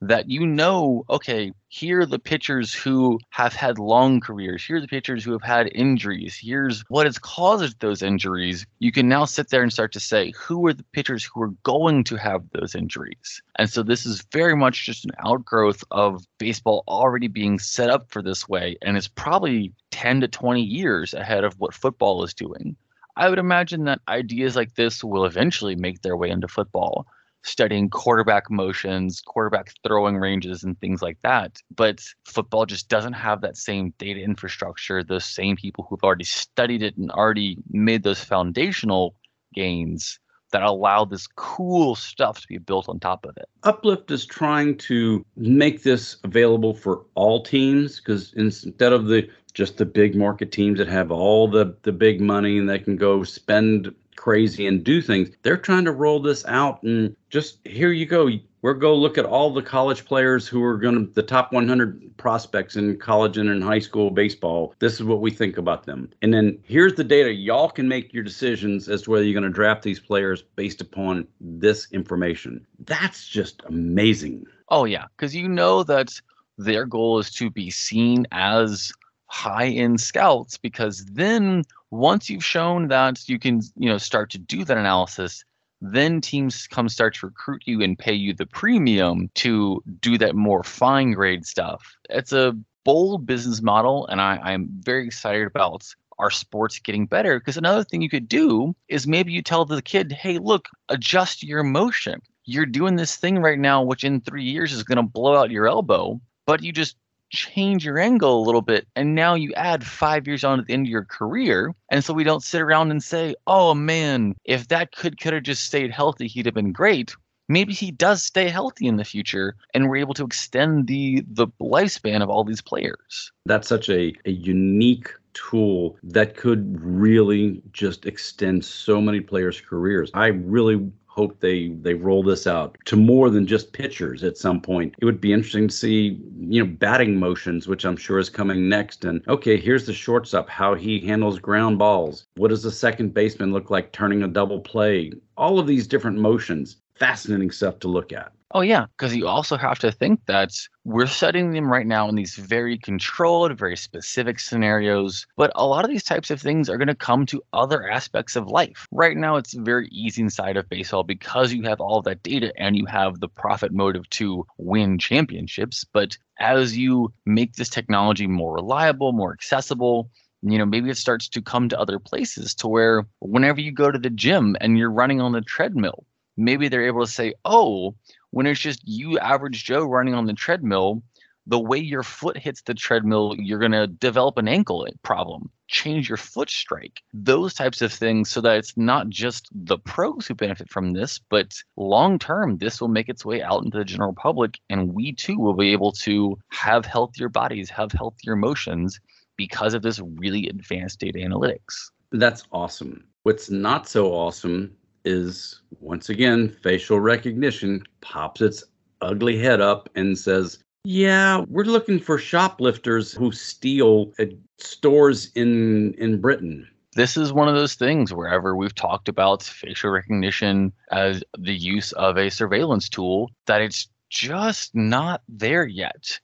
that 0.08 0.28
you 0.28 0.46
know, 0.46 1.04
okay, 1.08 1.52
here 1.68 2.00
are 2.00 2.06
the 2.06 2.18
pitchers 2.18 2.72
who 2.74 3.18
have 3.30 3.54
had 3.54 3.78
long 3.78 4.20
careers. 4.20 4.64
Here 4.64 4.76
are 4.76 4.80
the 4.80 4.86
pitchers 4.88 5.24
who 5.24 5.32
have 5.32 5.42
had 5.42 5.70
injuries. 5.74 6.38
Here's 6.40 6.82
what 6.88 7.06
has 7.06 7.18
caused 7.18 7.80
those 7.80 8.02
injuries. 8.02 8.66
You 8.78 8.92
can 8.92 9.08
now 9.08 9.24
sit 9.24 9.48
there 9.48 9.62
and 9.62 9.72
start 9.72 9.92
to 9.92 10.00
say, 10.00 10.32
who 10.32 10.66
are 10.66 10.72
the 10.72 10.84
pitchers 10.92 11.24
who 11.24 11.42
are 11.42 11.54
going 11.62 12.04
to 12.04 12.16
have 12.16 12.42
those 12.52 12.74
injuries? 12.74 13.42
And 13.58 13.68
so 13.70 13.82
this 13.82 14.04
is 14.04 14.24
very 14.30 14.54
much 14.54 14.86
just 14.86 15.04
an 15.04 15.12
outgrowth 15.24 15.82
of 15.90 16.24
baseball 16.38 16.84
already 16.86 17.28
being 17.28 17.58
set 17.58 17.90
up 17.90 18.10
for 18.10 18.22
this 18.22 18.48
way. 18.48 18.76
And 18.82 18.96
it's 18.96 19.08
probably 19.08 19.72
10 19.90 20.20
to 20.20 20.28
20 20.28 20.62
years 20.62 21.14
ahead 21.14 21.44
of 21.44 21.58
what 21.58 21.74
football 21.74 22.24
is 22.24 22.34
doing. 22.34 22.76
I 23.16 23.28
would 23.28 23.38
imagine 23.38 23.84
that 23.84 24.00
ideas 24.08 24.56
like 24.56 24.74
this 24.74 25.04
will 25.04 25.24
eventually 25.24 25.76
make 25.76 26.02
their 26.02 26.16
way 26.16 26.30
into 26.30 26.48
football 26.48 27.06
studying 27.44 27.90
quarterback 27.90 28.50
motions, 28.50 29.20
quarterback 29.20 29.72
throwing 29.86 30.16
ranges, 30.16 30.64
and 30.64 30.78
things 30.80 31.02
like 31.02 31.18
that. 31.22 31.60
But 31.74 32.02
football 32.24 32.66
just 32.66 32.88
doesn't 32.88 33.12
have 33.12 33.42
that 33.42 33.56
same 33.56 33.92
data 33.98 34.20
infrastructure, 34.20 35.04
those 35.04 35.26
same 35.26 35.56
people 35.56 35.86
who've 35.88 36.02
already 36.02 36.24
studied 36.24 36.82
it 36.82 36.96
and 36.96 37.10
already 37.10 37.58
made 37.70 38.02
those 38.02 38.24
foundational 38.24 39.14
gains 39.54 40.18
that 40.54 40.62
allow 40.62 41.04
this 41.04 41.26
cool 41.26 41.96
stuff 41.96 42.40
to 42.40 42.46
be 42.46 42.58
built 42.58 42.88
on 42.88 43.00
top 43.00 43.26
of 43.26 43.36
it. 43.36 43.48
Uplift 43.64 44.08
is 44.12 44.24
trying 44.24 44.76
to 44.76 45.26
make 45.36 45.82
this 45.82 46.18
available 46.22 46.72
for 46.72 47.04
all 47.16 47.42
teams 47.42 47.98
because 47.98 48.32
instead 48.34 48.92
of 48.92 49.06
the 49.06 49.28
just 49.52 49.78
the 49.78 49.84
big 49.84 50.14
market 50.14 50.52
teams 50.52 50.78
that 50.78 50.86
have 50.86 51.10
all 51.10 51.48
the 51.48 51.76
the 51.82 51.90
big 51.90 52.20
money 52.20 52.56
and 52.56 52.68
they 52.68 52.78
can 52.78 52.96
go 52.96 53.24
spend 53.24 53.92
crazy 54.14 54.68
and 54.68 54.84
do 54.84 55.02
things. 55.02 55.28
They're 55.42 55.56
trying 55.56 55.86
to 55.86 55.92
roll 55.92 56.22
this 56.22 56.46
out 56.46 56.84
and 56.84 57.16
just 57.30 57.58
here 57.66 57.90
you 57.90 58.06
go. 58.06 58.30
We're 58.64 58.72
go 58.72 58.94
look 58.94 59.18
at 59.18 59.26
all 59.26 59.50
the 59.50 59.60
college 59.60 60.06
players 60.06 60.48
who 60.48 60.64
are 60.64 60.78
going 60.78 60.94
to 60.94 61.12
the 61.12 61.22
top 61.22 61.52
100 61.52 62.16
prospects 62.16 62.76
in 62.76 62.96
college 62.96 63.36
and 63.36 63.50
in 63.50 63.60
high 63.60 63.78
school 63.78 64.08
baseball. 64.08 64.74
This 64.78 64.94
is 64.94 65.02
what 65.02 65.20
we 65.20 65.30
think 65.30 65.58
about 65.58 65.84
them. 65.84 66.08
And 66.22 66.32
then 66.32 66.58
here's 66.64 66.94
the 66.94 67.04
data. 67.04 67.30
Y'all 67.30 67.68
can 67.68 67.88
make 67.88 68.14
your 68.14 68.22
decisions 68.22 68.88
as 68.88 69.02
to 69.02 69.10
whether 69.10 69.22
you're 69.22 69.38
going 69.38 69.52
to 69.52 69.54
draft 69.54 69.82
these 69.82 70.00
players 70.00 70.44
based 70.56 70.80
upon 70.80 71.28
this 71.42 71.92
information. 71.92 72.66
That's 72.86 73.28
just 73.28 73.60
amazing. 73.66 74.46
Oh 74.70 74.86
yeah, 74.86 75.08
because 75.14 75.36
you 75.36 75.46
know 75.46 75.82
that 75.82 76.18
their 76.56 76.86
goal 76.86 77.18
is 77.18 77.30
to 77.32 77.50
be 77.50 77.68
seen 77.70 78.26
as 78.32 78.94
high 79.26 79.68
end 79.68 80.00
scouts 80.00 80.56
because 80.56 81.04
then 81.04 81.64
once 81.90 82.30
you've 82.30 82.42
shown 82.42 82.88
that 82.88 83.28
you 83.28 83.38
can, 83.38 83.60
you 83.76 83.90
know, 83.90 83.98
start 83.98 84.30
to 84.30 84.38
do 84.38 84.64
that 84.64 84.78
analysis, 84.78 85.44
then 85.80 86.20
teams 86.20 86.66
come 86.66 86.88
start 86.88 87.14
to 87.16 87.26
recruit 87.26 87.62
you 87.66 87.82
and 87.82 87.98
pay 87.98 88.14
you 88.14 88.32
the 88.32 88.46
premium 88.46 89.30
to 89.34 89.82
do 90.00 90.16
that 90.18 90.34
more 90.34 90.62
fine 90.62 91.12
grade 91.12 91.44
stuff. 91.46 91.94
It's 92.08 92.32
a 92.32 92.56
bold 92.84 93.26
business 93.26 93.62
model, 93.62 94.06
and 94.06 94.20
I, 94.20 94.38
I'm 94.42 94.68
very 94.80 95.06
excited 95.06 95.46
about 95.46 95.84
our 96.18 96.30
sports 96.30 96.78
getting 96.78 97.06
better. 97.06 97.38
Because 97.38 97.56
another 97.56 97.84
thing 97.84 98.02
you 98.02 98.08
could 98.08 98.28
do 98.28 98.74
is 98.88 99.06
maybe 99.06 99.32
you 99.32 99.42
tell 99.42 99.64
the 99.64 99.82
kid, 99.82 100.12
hey, 100.12 100.38
look, 100.38 100.68
adjust 100.88 101.42
your 101.42 101.62
motion. 101.62 102.20
You're 102.44 102.66
doing 102.66 102.96
this 102.96 103.16
thing 103.16 103.38
right 103.38 103.58
now, 103.58 103.82
which 103.82 104.04
in 104.04 104.20
three 104.20 104.44
years 104.44 104.72
is 104.72 104.82
going 104.82 104.96
to 104.96 105.02
blow 105.02 105.34
out 105.34 105.50
your 105.50 105.66
elbow, 105.66 106.20
but 106.46 106.62
you 106.62 106.72
just 106.72 106.96
change 107.34 107.84
your 107.84 107.98
angle 107.98 108.38
a 108.38 108.44
little 108.44 108.62
bit 108.62 108.86
and 108.96 109.14
now 109.14 109.34
you 109.34 109.52
add 109.54 109.84
five 109.84 110.26
years 110.26 110.44
on 110.44 110.60
at 110.60 110.66
the 110.66 110.72
end 110.72 110.86
of 110.86 110.90
your 110.90 111.04
career 111.04 111.74
and 111.90 112.04
so 112.04 112.14
we 112.14 112.24
don't 112.24 112.42
sit 112.42 112.60
around 112.60 112.90
and 112.90 113.02
say 113.02 113.34
oh 113.46 113.74
man 113.74 114.34
if 114.44 114.68
that 114.68 114.94
could 114.94 115.20
could 115.20 115.32
have 115.32 115.42
just 115.42 115.64
stayed 115.64 115.90
healthy 115.90 116.28
he'd 116.34 116.46
have 116.46 116.54
been 116.54 116.72
great. 116.72 117.14
Maybe 117.46 117.74
he 117.74 117.90
does 117.90 118.22
stay 118.22 118.48
healthy 118.48 118.86
in 118.86 118.96
the 118.96 119.04
future 119.04 119.54
and 119.74 119.88
we're 119.88 119.96
able 119.96 120.14
to 120.14 120.24
extend 120.24 120.86
the 120.86 121.24
the 121.28 121.46
lifespan 121.60 122.22
of 122.22 122.30
all 122.30 122.42
these 122.42 122.62
players. 122.62 123.32
That's 123.44 123.68
such 123.68 123.90
a, 123.90 124.14
a 124.24 124.30
unique 124.30 125.10
tool 125.34 125.98
that 126.04 126.36
could 126.36 126.80
really 126.82 127.60
just 127.72 128.06
extend 128.06 128.64
so 128.64 129.00
many 129.00 129.20
players 129.20 129.60
careers. 129.60 130.10
I 130.14 130.28
really 130.28 130.90
hope 131.14 131.38
they 131.38 131.68
they 131.68 131.94
roll 131.94 132.22
this 132.22 132.46
out 132.46 132.76
to 132.86 132.96
more 132.96 133.30
than 133.30 133.46
just 133.46 133.72
pitchers 133.72 134.24
at 134.24 134.36
some 134.36 134.60
point. 134.60 134.94
It 134.98 135.04
would 135.04 135.20
be 135.20 135.32
interesting 135.32 135.68
to 135.68 135.74
see, 135.74 136.20
you 136.40 136.64
know, 136.64 136.70
batting 136.70 137.18
motions, 137.18 137.68
which 137.68 137.84
I'm 137.84 137.96
sure 137.96 138.18
is 138.18 138.28
coming 138.28 138.68
next. 138.68 139.04
And 139.04 139.26
okay, 139.28 139.56
here's 139.56 139.86
the 139.86 139.92
shortstop, 139.92 140.48
how 140.48 140.74
he 140.74 140.98
handles 140.98 141.38
ground 141.38 141.78
balls. 141.78 142.26
What 142.36 142.48
does 142.48 142.64
the 142.64 142.72
second 142.72 143.14
baseman 143.14 143.52
look 143.52 143.70
like 143.70 143.92
turning 143.92 144.24
a 144.24 144.28
double 144.28 144.60
play? 144.60 145.12
All 145.36 145.58
of 145.58 145.66
these 145.66 145.86
different 145.86 146.18
motions. 146.18 146.76
Fascinating 146.96 147.50
stuff 147.50 147.78
to 147.80 147.88
look 147.88 148.12
at. 148.12 148.32
Oh, 148.56 148.60
yeah, 148.60 148.86
because 148.96 149.16
you 149.16 149.26
also 149.26 149.56
have 149.56 149.80
to 149.80 149.90
think 149.90 150.20
that 150.26 150.52
we're 150.84 151.08
setting 151.08 151.50
them 151.50 151.70
right 151.70 151.86
now 151.86 152.08
in 152.08 152.14
these 152.14 152.36
very 152.36 152.78
controlled, 152.78 153.58
very 153.58 153.76
specific 153.76 154.38
scenarios. 154.38 155.26
But 155.36 155.50
a 155.56 155.66
lot 155.66 155.84
of 155.84 155.90
these 155.90 156.04
types 156.04 156.30
of 156.30 156.40
things 156.40 156.70
are 156.70 156.76
going 156.78 156.86
to 156.88 156.94
come 156.94 157.26
to 157.26 157.42
other 157.52 157.90
aspects 157.90 158.36
of 158.36 158.46
life. 158.46 158.86
Right 158.92 159.16
now, 159.16 159.36
it's 159.36 159.54
very 159.54 159.88
easy 159.88 160.22
inside 160.22 160.56
of 160.56 160.68
baseball 160.68 161.02
because 161.02 161.52
you 161.52 161.64
have 161.64 161.80
all 161.80 162.00
that 162.02 162.22
data 162.22 162.52
and 162.56 162.76
you 162.76 162.86
have 162.86 163.18
the 163.18 163.28
profit 163.28 163.72
motive 163.72 164.08
to 164.10 164.46
win 164.56 164.98
championships. 164.98 165.84
But 165.92 166.16
as 166.38 166.78
you 166.78 167.12
make 167.26 167.54
this 167.54 167.68
technology 167.68 168.28
more 168.28 168.54
reliable, 168.54 169.12
more 169.12 169.32
accessible, 169.32 170.10
you 170.42 170.58
know 170.58 170.66
maybe 170.66 170.90
it 170.90 170.96
starts 170.98 171.28
to 171.30 171.42
come 171.42 171.68
to 171.70 171.80
other 171.80 171.98
places 171.98 172.54
to 172.54 172.68
where 172.68 173.04
whenever 173.20 173.60
you 173.60 173.72
go 173.72 173.90
to 173.90 173.98
the 173.98 174.10
gym 174.10 174.56
and 174.60 174.78
you're 174.78 174.90
running 174.90 175.20
on 175.20 175.32
the 175.32 175.40
treadmill 175.40 176.04
maybe 176.36 176.68
they're 176.68 176.86
able 176.86 177.04
to 177.04 177.10
say 177.10 177.32
oh 177.44 177.94
when 178.34 178.46
it's 178.46 178.58
just 178.58 178.80
you, 178.84 179.16
average 179.20 179.62
Joe, 179.62 179.84
running 179.84 180.12
on 180.12 180.26
the 180.26 180.32
treadmill, 180.32 181.04
the 181.46 181.58
way 181.58 181.78
your 181.78 182.02
foot 182.02 182.36
hits 182.36 182.62
the 182.62 182.74
treadmill, 182.74 183.36
you're 183.38 183.60
going 183.60 183.70
to 183.70 183.86
develop 183.86 184.38
an 184.38 184.48
ankle 184.48 184.88
problem, 185.04 185.50
change 185.68 186.08
your 186.08 186.16
foot 186.16 186.50
strike, 186.50 187.00
those 187.12 187.54
types 187.54 187.80
of 187.80 187.92
things, 187.92 188.30
so 188.30 188.40
that 188.40 188.56
it's 188.56 188.76
not 188.76 189.08
just 189.08 189.48
the 189.52 189.78
pros 189.78 190.26
who 190.26 190.34
benefit 190.34 190.68
from 190.68 190.94
this, 190.94 191.20
but 191.30 191.54
long 191.76 192.18
term, 192.18 192.58
this 192.58 192.80
will 192.80 192.88
make 192.88 193.08
its 193.08 193.24
way 193.24 193.40
out 193.40 193.62
into 193.62 193.78
the 193.78 193.84
general 193.84 194.14
public. 194.14 194.58
And 194.68 194.92
we 194.92 195.12
too 195.12 195.38
will 195.38 195.54
be 195.54 195.70
able 195.70 195.92
to 195.92 196.36
have 196.48 196.84
healthier 196.84 197.28
bodies, 197.28 197.70
have 197.70 197.92
healthier 197.92 198.32
emotions 198.32 198.98
because 199.36 199.74
of 199.74 199.82
this 199.82 200.00
really 200.00 200.48
advanced 200.48 200.98
data 200.98 201.20
analytics. 201.20 201.90
That's 202.10 202.42
awesome. 202.50 203.04
What's 203.22 203.48
not 203.48 203.88
so 203.88 204.12
awesome 204.12 204.76
is 205.04 205.60
once 205.80 206.08
again 206.08 206.48
facial 206.62 207.00
recognition 207.00 207.82
pops 208.00 208.40
its 208.40 208.64
ugly 209.00 209.38
head 209.38 209.60
up 209.60 209.88
and 209.94 210.18
says, 210.18 210.58
"Yeah, 210.84 211.44
we're 211.48 211.64
looking 211.64 211.98
for 212.00 212.18
shoplifters 212.18 213.12
who 213.12 213.32
steal 213.32 214.12
at 214.18 214.30
stores 214.58 215.30
in 215.34 215.94
in 215.94 216.20
Britain." 216.20 216.68
This 216.96 217.16
is 217.16 217.32
one 217.32 217.48
of 217.48 217.54
those 217.54 217.74
things 217.74 218.12
wherever 218.12 218.54
we've 218.54 218.74
talked 218.74 219.08
about 219.08 219.42
facial 219.42 219.90
recognition 219.90 220.72
as 220.92 221.24
the 221.36 221.54
use 221.54 221.90
of 221.92 222.16
a 222.16 222.30
surveillance 222.30 222.88
tool 222.88 223.30
that 223.46 223.60
it's 223.60 223.88
just 224.10 224.74
not 224.76 225.22
there 225.28 225.66
yet. 225.66 226.20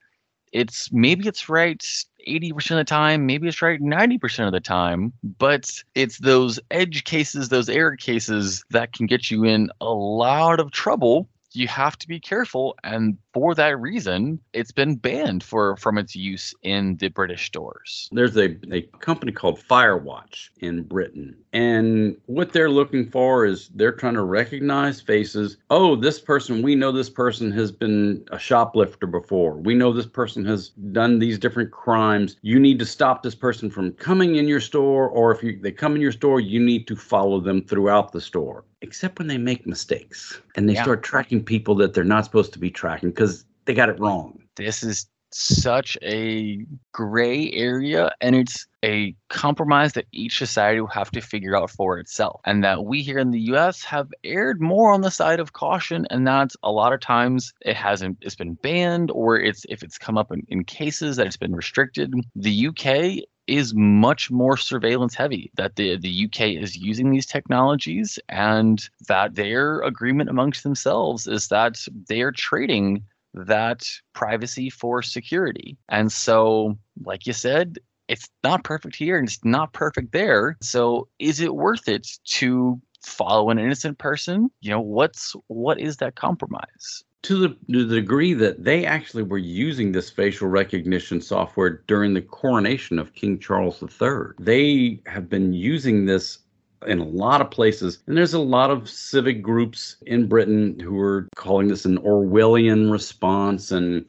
It's 0.53 0.93
maybe 0.93 1.27
it's 1.27 1.49
right 1.49 1.85
80% 2.27 2.73
of 2.73 2.77
the 2.79 2.85
time, 2.85 3.27
maybe 3.27 3.49
it's 3.49 3.63
right 3.63 3.81
90% 3.81 4.47
of 4.47 4.53
the 4.53 4.61
time, 4.61 5.13
but 5.39 5.83
it's 5.95 6.19
those 6.19 6.61
edge 6.71 7.05
cases, 7.05 7.49
those 7.49 7.69
error 7.69 7.97
cases 7.97 8.65
that 8.71 8.93
can 8.93 9.07
get 9.07 9.31
you 9.31 9.45
in 9.45 9.71
a 9.81 9.93
lot 9.93 10.61
of 10.61 10.71
trouble. 10.71 11.29
You 11.53 11.69
have 11.69 11.99
to 11.99 12.09
be 12.09 12.21
careful 12.21 12.77
and 12.85 13.19
for 13.33 13.55
that 13.55 13.81
reason 13.81 14.41
it's 14.53 14.73
been 14.73 14.97
banned 14.97 15.43
for 15.43 15.77
from 15.77 15.99
its 15.99 16.17
use 16.17 16.55
in 16.63 16.97
the 16.97 17.09
british 17.09 17.47
stores. 17.47 18.09
There's 18.13 18.37
a, 18.37 18.57
a 18.73 18.83
company 19.01 19.33
called 19.33 19.61
Facewatch 19.61 20.51
in 20.61 20.83
britain 20.83 21.37
and 21.53 22.17
what 22.27 22.53
they're 22.53 22.71
looking 22.71 23.11
for 23.11 23.45
is 23.45 23.71
they're 23.75 23.93
trying 23.93 24.15
to 24.15 24.23
recognize 24.23 25.01
faces. 25.01 25.57
Oh 25.71 25.97
this 25.97 26.21
person 26.21 26.63
we 26.63 26.75
know 26.75 26.93
this 26.93 27.11
person 27.11 27.51
has 27.53 27.73
been 27.73 28.25
a 28.31 28.39
shoplifter 28.39 29.07
before. 29.07 29.57
We 29.57 29.75
know 29.75 29.93
this 29.93 30.07
person 30.07 30.45
has 30.47 30.69
done 30.69 31.19
these 31.19 31.39
different 31.39 31.71
crimes. 31.71 32.37
You 32.43 32.61
need 32.61 32.79
to 32.79 32.87
stop 32.87 33.23
this 33.23 33.35
person 33.35 33.71
from 33.71 33.93
coming 33.93 34.37
in 34.37 34.49
your 34.49 34.61
store 34.61 35.09
or 35.09 35.33
if 35.33 35.43
you, 35.43 35.59
they 35.61 35.73
come 35.73 35.95
in 35.95 36.01
your 36.01 36.13
store 36.13 36.41
you 36.41 36.61
need 36.61 36.87
to 36.87 36.97
follow 36.97 37.41
them 37.41 37.63
throughout 37.63 38.13
the 38.13 38.21
store. 38.21 38.65
Except 38.83 39.19
when 39.19 39.29
they 39.29 39.37
make 39.37 39.67
mistakes 39.67 40.41
and 40.57 40.69
they 40.69 40.75
yeah. 40.75 40.83
start 40.83 41.03
tracking 41.03 41.45
people 41.45 41.75
that 41.77 41.93
they're 41.93 42.05
not 42.05 42.25
supposed 42.25 42.53
to 42.55 42.59
be 42.59 42.71
tracking 42.71 43.11
because 43.21 43.45
they 43.67 43.75
got 43.75 43.91
it 43.91 44.01
wrong. 44.01 44.39
This 44.57 44.83
is 44.83 45.07
such 45.33 45.97
a 46.03 46.59
gray 46.93 47.53
area 47.53 48.11
and 48.21 48.35
it's 48.35 48.67
a 48.83 49.15
compromise 49.29 49.93
that 49.93 50.07
each 50.11 50.39
society 50.39 50.81
will 50.81 50.89
have 50.89 51.11
to 51.11 51.21
figure 51.21 51.55
out 51.55 51.71
for 51.71 51.99
itself 51.99 52.41
and 52.47 52.65
that 52.65 52.85
we 52.85 53.03
here 53.03 53.19
in 53.19 53.31
the 53.31 53.41
US 53.53 53.85
have 53.85 54.09
erred 54.25 54.61
more 54.61 54.93
on 54.93 55.03
the 55.03 55.11
side 55.11 55.39
of 55.39 55.53
caution 55.53 56.05
and 56.11 56.27
that's 56.27 56.57
a 56.65 56.73
lot 56.73 56.93
of 56.93 56.99
times 56.99 57.53
it 57.61 57.77
hasn't 57.77 58.19
it's 58.23 58.35
been 58.35 58.55
banned 58.55 59.13
or 59.13 59.39
it's 59.39 59.65
if 59.69 59.85
it's 59.85 59.99
come 59.99 60.19
up 60.19 60.33
in, 60.33 60.45
in 60.49 60.65
cases 60.65 61.17
that 61.17 61.29
it's 61.29 61.37
been 61.37 61.55
restricted 61.55 62.13
the 62.35 62.67
UK 62.67 63.25
is 63.51 63.75
much 63.75 64.31
more 64.31 64.57
surveillance 64.57 65.15
heavy 65.15 65.51
that 65.57 65.75
the, 65.77 65.97
the 65.99 66.27
UK 66.27 66.63
is 66.63 66.77
using 66.77 67.11
these 67.11 67.27
technologies 67.27 68.19
and 68.29 68.89
that 69.09 69.35
their 69.35 69.81
agreement 69.81 70.31
amongst 70.31 70.63
themselves 70.63 71.27
is 71.27 71.49
that 71.49 71.85
they 72.09 72.23
are 72.23 72.33
trading 72.33 73.03
that 73.35 73.83
privacy 74.13 74.71
for 74.71 75.03
security. 75.03 75.77
And 75.89 76.11
so, 76.11 76.79
like 77.05 77.27
you 77.27 77.33
said, 77.33 77.79
it's 78.09 78.29
not 78.43 78.65
perfect 78.65 78.97
here 78.97 79.19
and 79.19 79.29
it's 79.29 79.45
not 79.45 79.73
perfect 79.73 80.13
there. 80.13 80.57
So, 80.63 81.09
is 81.19 81.41
it 81.41 81.55
worth 81.55 81.89
it 81.89 82.09
to 82.25 82.81
follow 83.05 83.51
an 83.51 83.59
innocent 83.59 83.99
person? 83.99 84.51
You 84.61 84.71
know, 84.71 84.81
what's 84.81 85.35
what 85.47 85.79
is 85.79 85.99
that 85.99 86.17
compromise? 86.17 87.05
to 87.23 87.37
the, 87.37 87.49
to 87.73 87.85
the 87.85 87.97
degree 87.97 88.33
that 88.35 88.65
they 88.65 88.87
actually 88.87 89.23
were 89.23 89.39
using 89.39 89.93
this 89.93 90.11
facial 90.11 90.49
recognition 90.49 91.21
software 91.21 91.83
during 91.87 92.15
the 92.15 92.23
coronation 92.23 92.99
of 92.99 93.15
King 93.15 93.39
Charles 93.39 93.83
III. 93.83 94.35
They 94.39 95.03
have 95.07 95.29
been 95.29 95.53
using 95.53 96.07
this 96.07 96.39
in 96.87 96.99
a 96.99 97.07
lot 97.07 97.41
of 97.41 97.51
places. 97.51 97.99
And 98.07 98.17
there's 98.17 98.35
a 98.35 98.39
lot 98.39 98.71
of 98.71 98.89
civic 98.89 99.43
groups 99.43 99.97
in 100.07 100.29
Britain 100.29 100.79
who 100.81 100.99
are 101.01 101.29
calling 101.37 101.69
this 101.69 101.85
an 101.85 101.99
Orwellian 101.99 102.91
response 102.91 103.71
and 103.71 104.05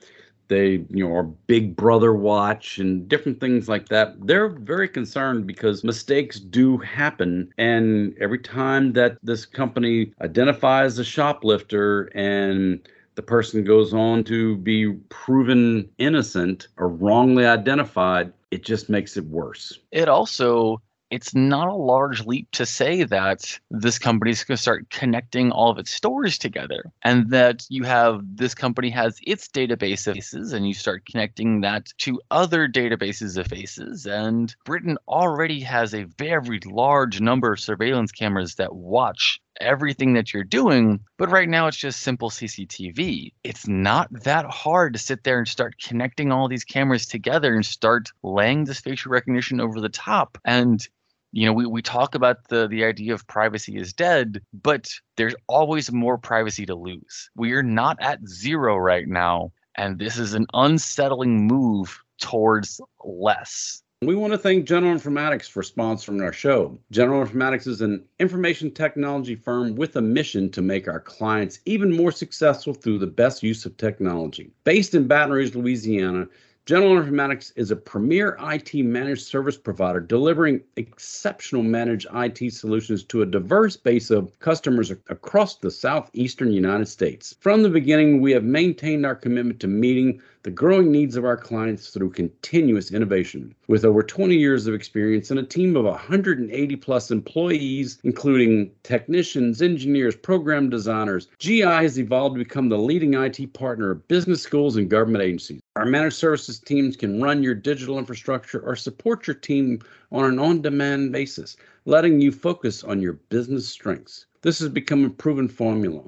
they, 0.48 0.86
you 0.90 1.08
know, 1.08 1.16
are 1.16 1.24
Big 1.24 1.78
Brother 1.78 2.14
watch 2.14 2.78
and 2.78 3.08
different 3.08 3.40
things 3.40 3.70
like 3.70 3.88
that. 3.88 4.16
They're 4.28 4.50
very 4.50 4.90
concerned 4.90 5.48
because 5.48 5.82
mistakes 5.86 6.42
do 6.42 6.78
happen. 6.78 7.54
And 7.58 8.14
every 8.20 8.40
time 8.40 8.92
that 8.94 9.18
this 9.24 9.46
company 9.46 10.14
identifies 10.22 11.00
a 11.00 11.06
shoplifter 11.06 12.12
and 12.16 12.86
the 13.16 13.22
person 13.22 13.64
goes 13.64 13.94
on 13.94 14.26
to 14.26 14.58
be 14.58 14.92
proven 15.08 15.90
innocent 16.00 16.68
or 16.76 16.90
wrongly 16.90 17.46
identified, 17.46 18.34
it 18.52 18.66
just 18.66 18.90
makes 18.90 19.16
it 19.16 19.26
worse. 19.28 19.80
It 19.92 20.10
also 20.10 20.82
it's 21.12 21.36
not 21.36 21.67
a 21.67 21.74
large 21.74 22.26
leap 22.26 22.50
to 22.52 22.65
say 22.65 23.04
that 23.04 23.60
this 23.69 24.00
company 24.00 24.32
is 24.32 24.43
going 24.43 24.56
to 24.56 24.62
start 24.62 24.89
connecting 24.89 25.52
all 25.52 25.69
of 25.69 25.78
its 25.78 25.91
stores 25.91 26.38
together 26.38 26.86
and 27.04 27.30
that 27.30 27.65
you 27.69 27.84
have 27.84 28.21
this 28.36 28.56
company 28.56 28.89
has 28.89 29.19
its 29.21 29.47
database 29.50 30.08
of 30.08 30.15
faces 30.15 30.54
and 30.54 30.65
you 30.65 30.74
start 30.74 31.06
connecting 31.06 31.62
that 31.62 31.88
to 31.97 32.19
other 32.32 32.67
databases 32.67 33.38
of 33.38 33.45
faces 33.47 34.06
and 34.06 34.56
britain 34.65 34.97
already 35.08 35.60
has 35.60 35.93
a 35.93 36.06
very 36.17 36.60
large 36.65 37.19
number 37.19 37.52
of 37.52 37.60
surveillance 37.60 38.12
cameras 38.12 38.56
that 38.56 38.74
watch 38.74 39.41
everything 39.60 40.13
that 40.13 40.34
you're 40.34 40.43
doing. 40.43 41.00
But 41.17 41.30
right 41.30 41.47
now, 41.47 41.67
it's 41.67 41.78
just 41.78 42.02
simple 42.02 42.30
CCTV. 42.30 43.34
It's 43.43 43.67
not 43.67 44.08
that 44.24 44.45
hard 44.45 44.93
to 44.93 45.00
sit 45.00 45.24
there 45.24 45.38
and 45.38 45.47
start 45.47 45.76
connecting 45.82 46.32
all 46.32 46.47
these 46.47 46.63
cameras 46.63 47.06
together 47.06 47.54
and 47.54 47.65
start 47.65 48.10
laying 48.24 48.63
this 48.63 48.80
facial 48.80 49.12
recognition 49.12 49.62
over 49.62 49.80
the 49.80 49.89
top. 49.89 50.38
And 50.45 50.86
you 51.32 51.46
know, 51.46 51.54
we, 51.54 51.65
we 51.65 51.82
talk 51.82 52.15
about 52.15 52.48
the 52.50 52.67
the 52.67 52.84
idea 52.84 53.13
of 53.13 53.26
privacy 53.28 53.78
is 53.78 53.94
dead, 53.94 54.41
but 54.54 54.89
there's 55.17 55.36
always 55.48 55.91
more 55.91 56.17
privacy 56.17 56.65
to 56.65 56.76
lose. 56.76 57.30
We 57.36 57.54
are 57.54 57.63
not 57.63 57.98
at 58.02 58.28
zero 58.28 58.78
right 58.78 59.08
now, 59.08 59.52
and 59.76 59.98
this 59.98 60.17
is 60.17 60.34
an 60.34 60.46
unsettling 60.54 61.48
move 61.48 61.98
towards 62.20 62.82
less. 63.04 63.82
We 64.04 64.15
want 64.15 64.34
to 64.34 64.39
thank 64.39 64.65
General 64.65 64.98
Informatics 64.98 65.48
for 65.48 65.62
sponsoring 65.62 66.24
our 66.24 66.34
show. 66.34 66.80
General 66.89 67.24
Informatics 67.24 67.67
is 67.67 67.82
an 67.82 68.04
information 68.20 68.72
technology 68.72 69.36
firm 69.36 69.76
with 69.76 69.96
a 69.96 70.02
mission 70.02 70.50
to 70.52 70.62
make 70.63 70.88
our 70.88 71.00
clients 71.00 71.60
even 71.65 71.96
more 71.96 72.12
successful 72.12 72.74
through 72.74 72.98
the 72.98 73.06
best 73.06 73.44
use 73.44 73.63
of 73.63 73.78
technology. 73.78 74.50
Based 74.63 74.96
in 74.96 75.08
Baton 75.08 75.34
Rouge, 75.34 75.54
Louisiana, 75.54 76.28
General 76.67 77.02
Informatics 77.02 77.52
is 77.56 77.71
a 77.71 77.76
premier 77.76 78.38
IT 78.39 78.76
managed 78.76 79.24
service 79.24 79.58
provider 79.58 80.00
delivering 80.00 80.62
exceptional 80.76 81.63
managed 81.63 82.06
IT 82.13 82.54
solutions 82.54 83.04
to 83.06 83.24
a 83.24 83.26
diverse 83.26 83.76
base 83.76 84.12
of 84.12 84.38
customers 84.38 84.91
across 84.91 85.58
the 85.58 85.71
southeastern 85.71 86.52
United 86.54 86.88
States. 86.88 87.36
From 87.39 87.63
the 87.63 87.69
beginning, 87.69 88.21
we 88.21 88.32
have 88.34 88.43
maintained 88.43 89.08
our 89.08 89.15
commitment 89.15 89.60
to 89.62 89.67
meeting 89.67 90.21
the 90.44 90.50
growing 90.50 90.92
needs 90.92 91.16
of 91.16 91.24
our 91.24 91.38
clients 91.38 91.90
through 91.90 92.10
continuous 92.10 92.92
innovation. 92.92 93.54
With 93.68 93.86
over 93.86 94.02
20 94.02 94.36
years 94.36 94.66
of 94.66 94.74
experience 94.74 95.30
and 95.30 95.40
a 95.40 95.44
team 95.44 95.76
of 95.76 95.86
180 95.86 96.76
plus 96.78 97.12
employees, 97.12 98.00
including 98.04 98.72
technicians, 98.82 99.62
engineers, 99.62 100.16
program 100.16 100.70
designers, 100.70 101.28
GI 101.38 101.62
has 101.62 102.00
evolved 102.00 102.36
to 102.36 102.44
become 102.44 102.70
the 102.70 102.78
leading 102.78 103.14
IT 103.14 103.54
partner 103.54 103.92
of 103.92 104.08
business 104.08 104.42
schools 104.42 104.78
and 104.78 104.90
government 104.90 105.24
agencies. 105.24 105.62
Our 105.76 105.86
managed 105.86 106.16
services 106.16 106.60
teams 106.60 106.98
can 106.98 107.22
run 107.22 107.44
your 107.44 107.56
digital 107.56 108.00
infrastructure 108.00 108.62
or 108.62 108.76
support 108.76 109.28
your 109.28 109.36
team 109.36 109.80
on 110.12 110.26
an 110.26 110.40
on 110.40 110.62
demand 110.62 111.12
basis, 111.12 111.56
letting 111.86 112.20
you 112.20 112.32
focus 112.32 112.84
on 112.84 113.00
your 113.00 113.14
business 113.14 113.68
strengths. 113.68 114.26
This 114.42 114.58
has 114.58 114.70
become 114.70 115.06
a 115.06 115.10
proven 115.12 115.48
formula 115.48 116.02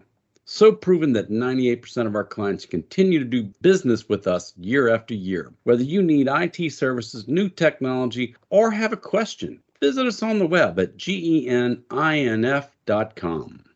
so 0.45 0.71
proven 0.71 1.13
that 1.13 1.29
98% 1.29 2.06
of 2.06 2.15
our 2.15 2.23
clients 2.23 2.65
continue 2.65 3.19
to 3.19 3.25
do 3.25 3.43
business 3.62 4.10
with 4.10 4.27
us 4.27 4.53
year 4.58 4.89
after 4.93 5.13
year. 5.13 5.53
Whether 5.63 5.84
you 5.84 6.01
need 6.01 6.27
IT 6.29 6.71
services, 6.71 7.27
new 7.27 7.49
technology, 7.49 8.36
or 8.49 8.71
have 8.71 8.93
a 8.93 8.97
question, 8.97 9.62
visit 9.79 10.06
us 10.06 10.21
on 10.21 10.39
the 10.39 10.47
web 10.47 10.79
at 10.79 10.97
geninf.com. 10.97 11.79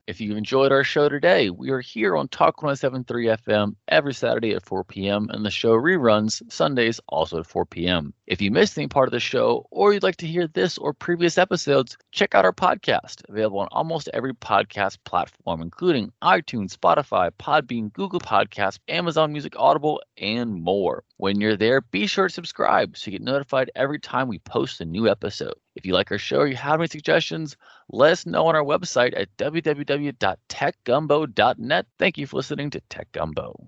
If 0.08 0.22
you 0.22 0.38
enjoyed 0.38 0.72
our 0.72 0.86
show 0.86 1.10
today, 1.10 1.50
we 1.50 1.70
are 1.70 1.82
here 1.82 2.16
on 2.16 2.30
Talk 2.30 2.64
1073 2.64 3.26
FM 3.26 3.76
every 3.90 4.14
Saturday 4.14 4.54
at 4.54 4.66
4 4.66 4.86
p.m. 4.86 5.28
and 5.30 5.46
the 5.46 5.52
show 5.52 5.74
reruns 5.74 6.42
Sundays 6.50 7.02
also 7.10 7.40
at 7.42 7.46
4 7.46 7.66
p.m. 7.66 8.14
If 8.26 8.42
you 8.42 8.50
missed 8.50 8.78
any 8.78 8.88
part 8.88 9.10
of 9.10 9.12
the 9.12 9.20
show 9.20 9.68
or 9.70 9.92
you'd 9.92 10.04
like 10.04 10.16
to 10.18 10.26
hear 10.26 10.48
this 10.48 10.78
or 10.78 10.94
previous 10.94 11.38
episodes, 11.38 11.98
check 12.14 12.36
out 12.36 12.46
our 12.46 12.54
podcast, 12.54 13.22
available 13.28 13.60
on 13.60 13.68
almost 13.70 14.08
every 14.14 14.34
podcast 14.34 14.98
platform, 15.04 15.62
including 15.62 16.14
iTunes, 16.24 16.78
Spotify, 16.78 17.30
Podbean, 17.38 17.92
Google 17.92 18.22
Podcasts, 18.22 18.80
Amazon 18.88 19.34
Music, 19.34 19.56
Audible, 19.58 20.02
and 20.18 20.54
more. 20.64 21.04
When 21.18 21.42
you're 21.42 21.58
there, 21.58 21.82
be 21.82 22.08
sure 22.08 22.30
to 22.30 22.34
subscribe 22.34 22.96
so 22.96 23.12
you 23.12 23.18
get 23.18 23.26
notified 23.26 23.72
every 23.76 24.00
time 24.00 24.30
we 24.30 24.40
post 24.40 24.80
a 24.80 24.86
new 24.86 25.10
episode. 25.10 25.56
If 25.76 25.86
you 25.86 25.94
like 25.94 26.12
our 26.12 26.18
show 26.18 26.38
or 26.38 26.48
you 26.48 26.56
have 26.56 26.80
any 26.80 26.88
suggestions, 26.88 27.58
let 27.90 28.14
us 28.14 28.26
know 28.26 28.48
on 28.48 28.56
our 28.56 28.64
website 28.64 29.14
at 29.20 29.36
www.techgumbo.net. 29.38 31.86
Thank 32.00 32.18
you 32.18 32.28
for 32.28 32.38
listening 32.38 32.70
to 32.72 32.80
Tech 32.90 33.12
Gumbo. 33.12 33.60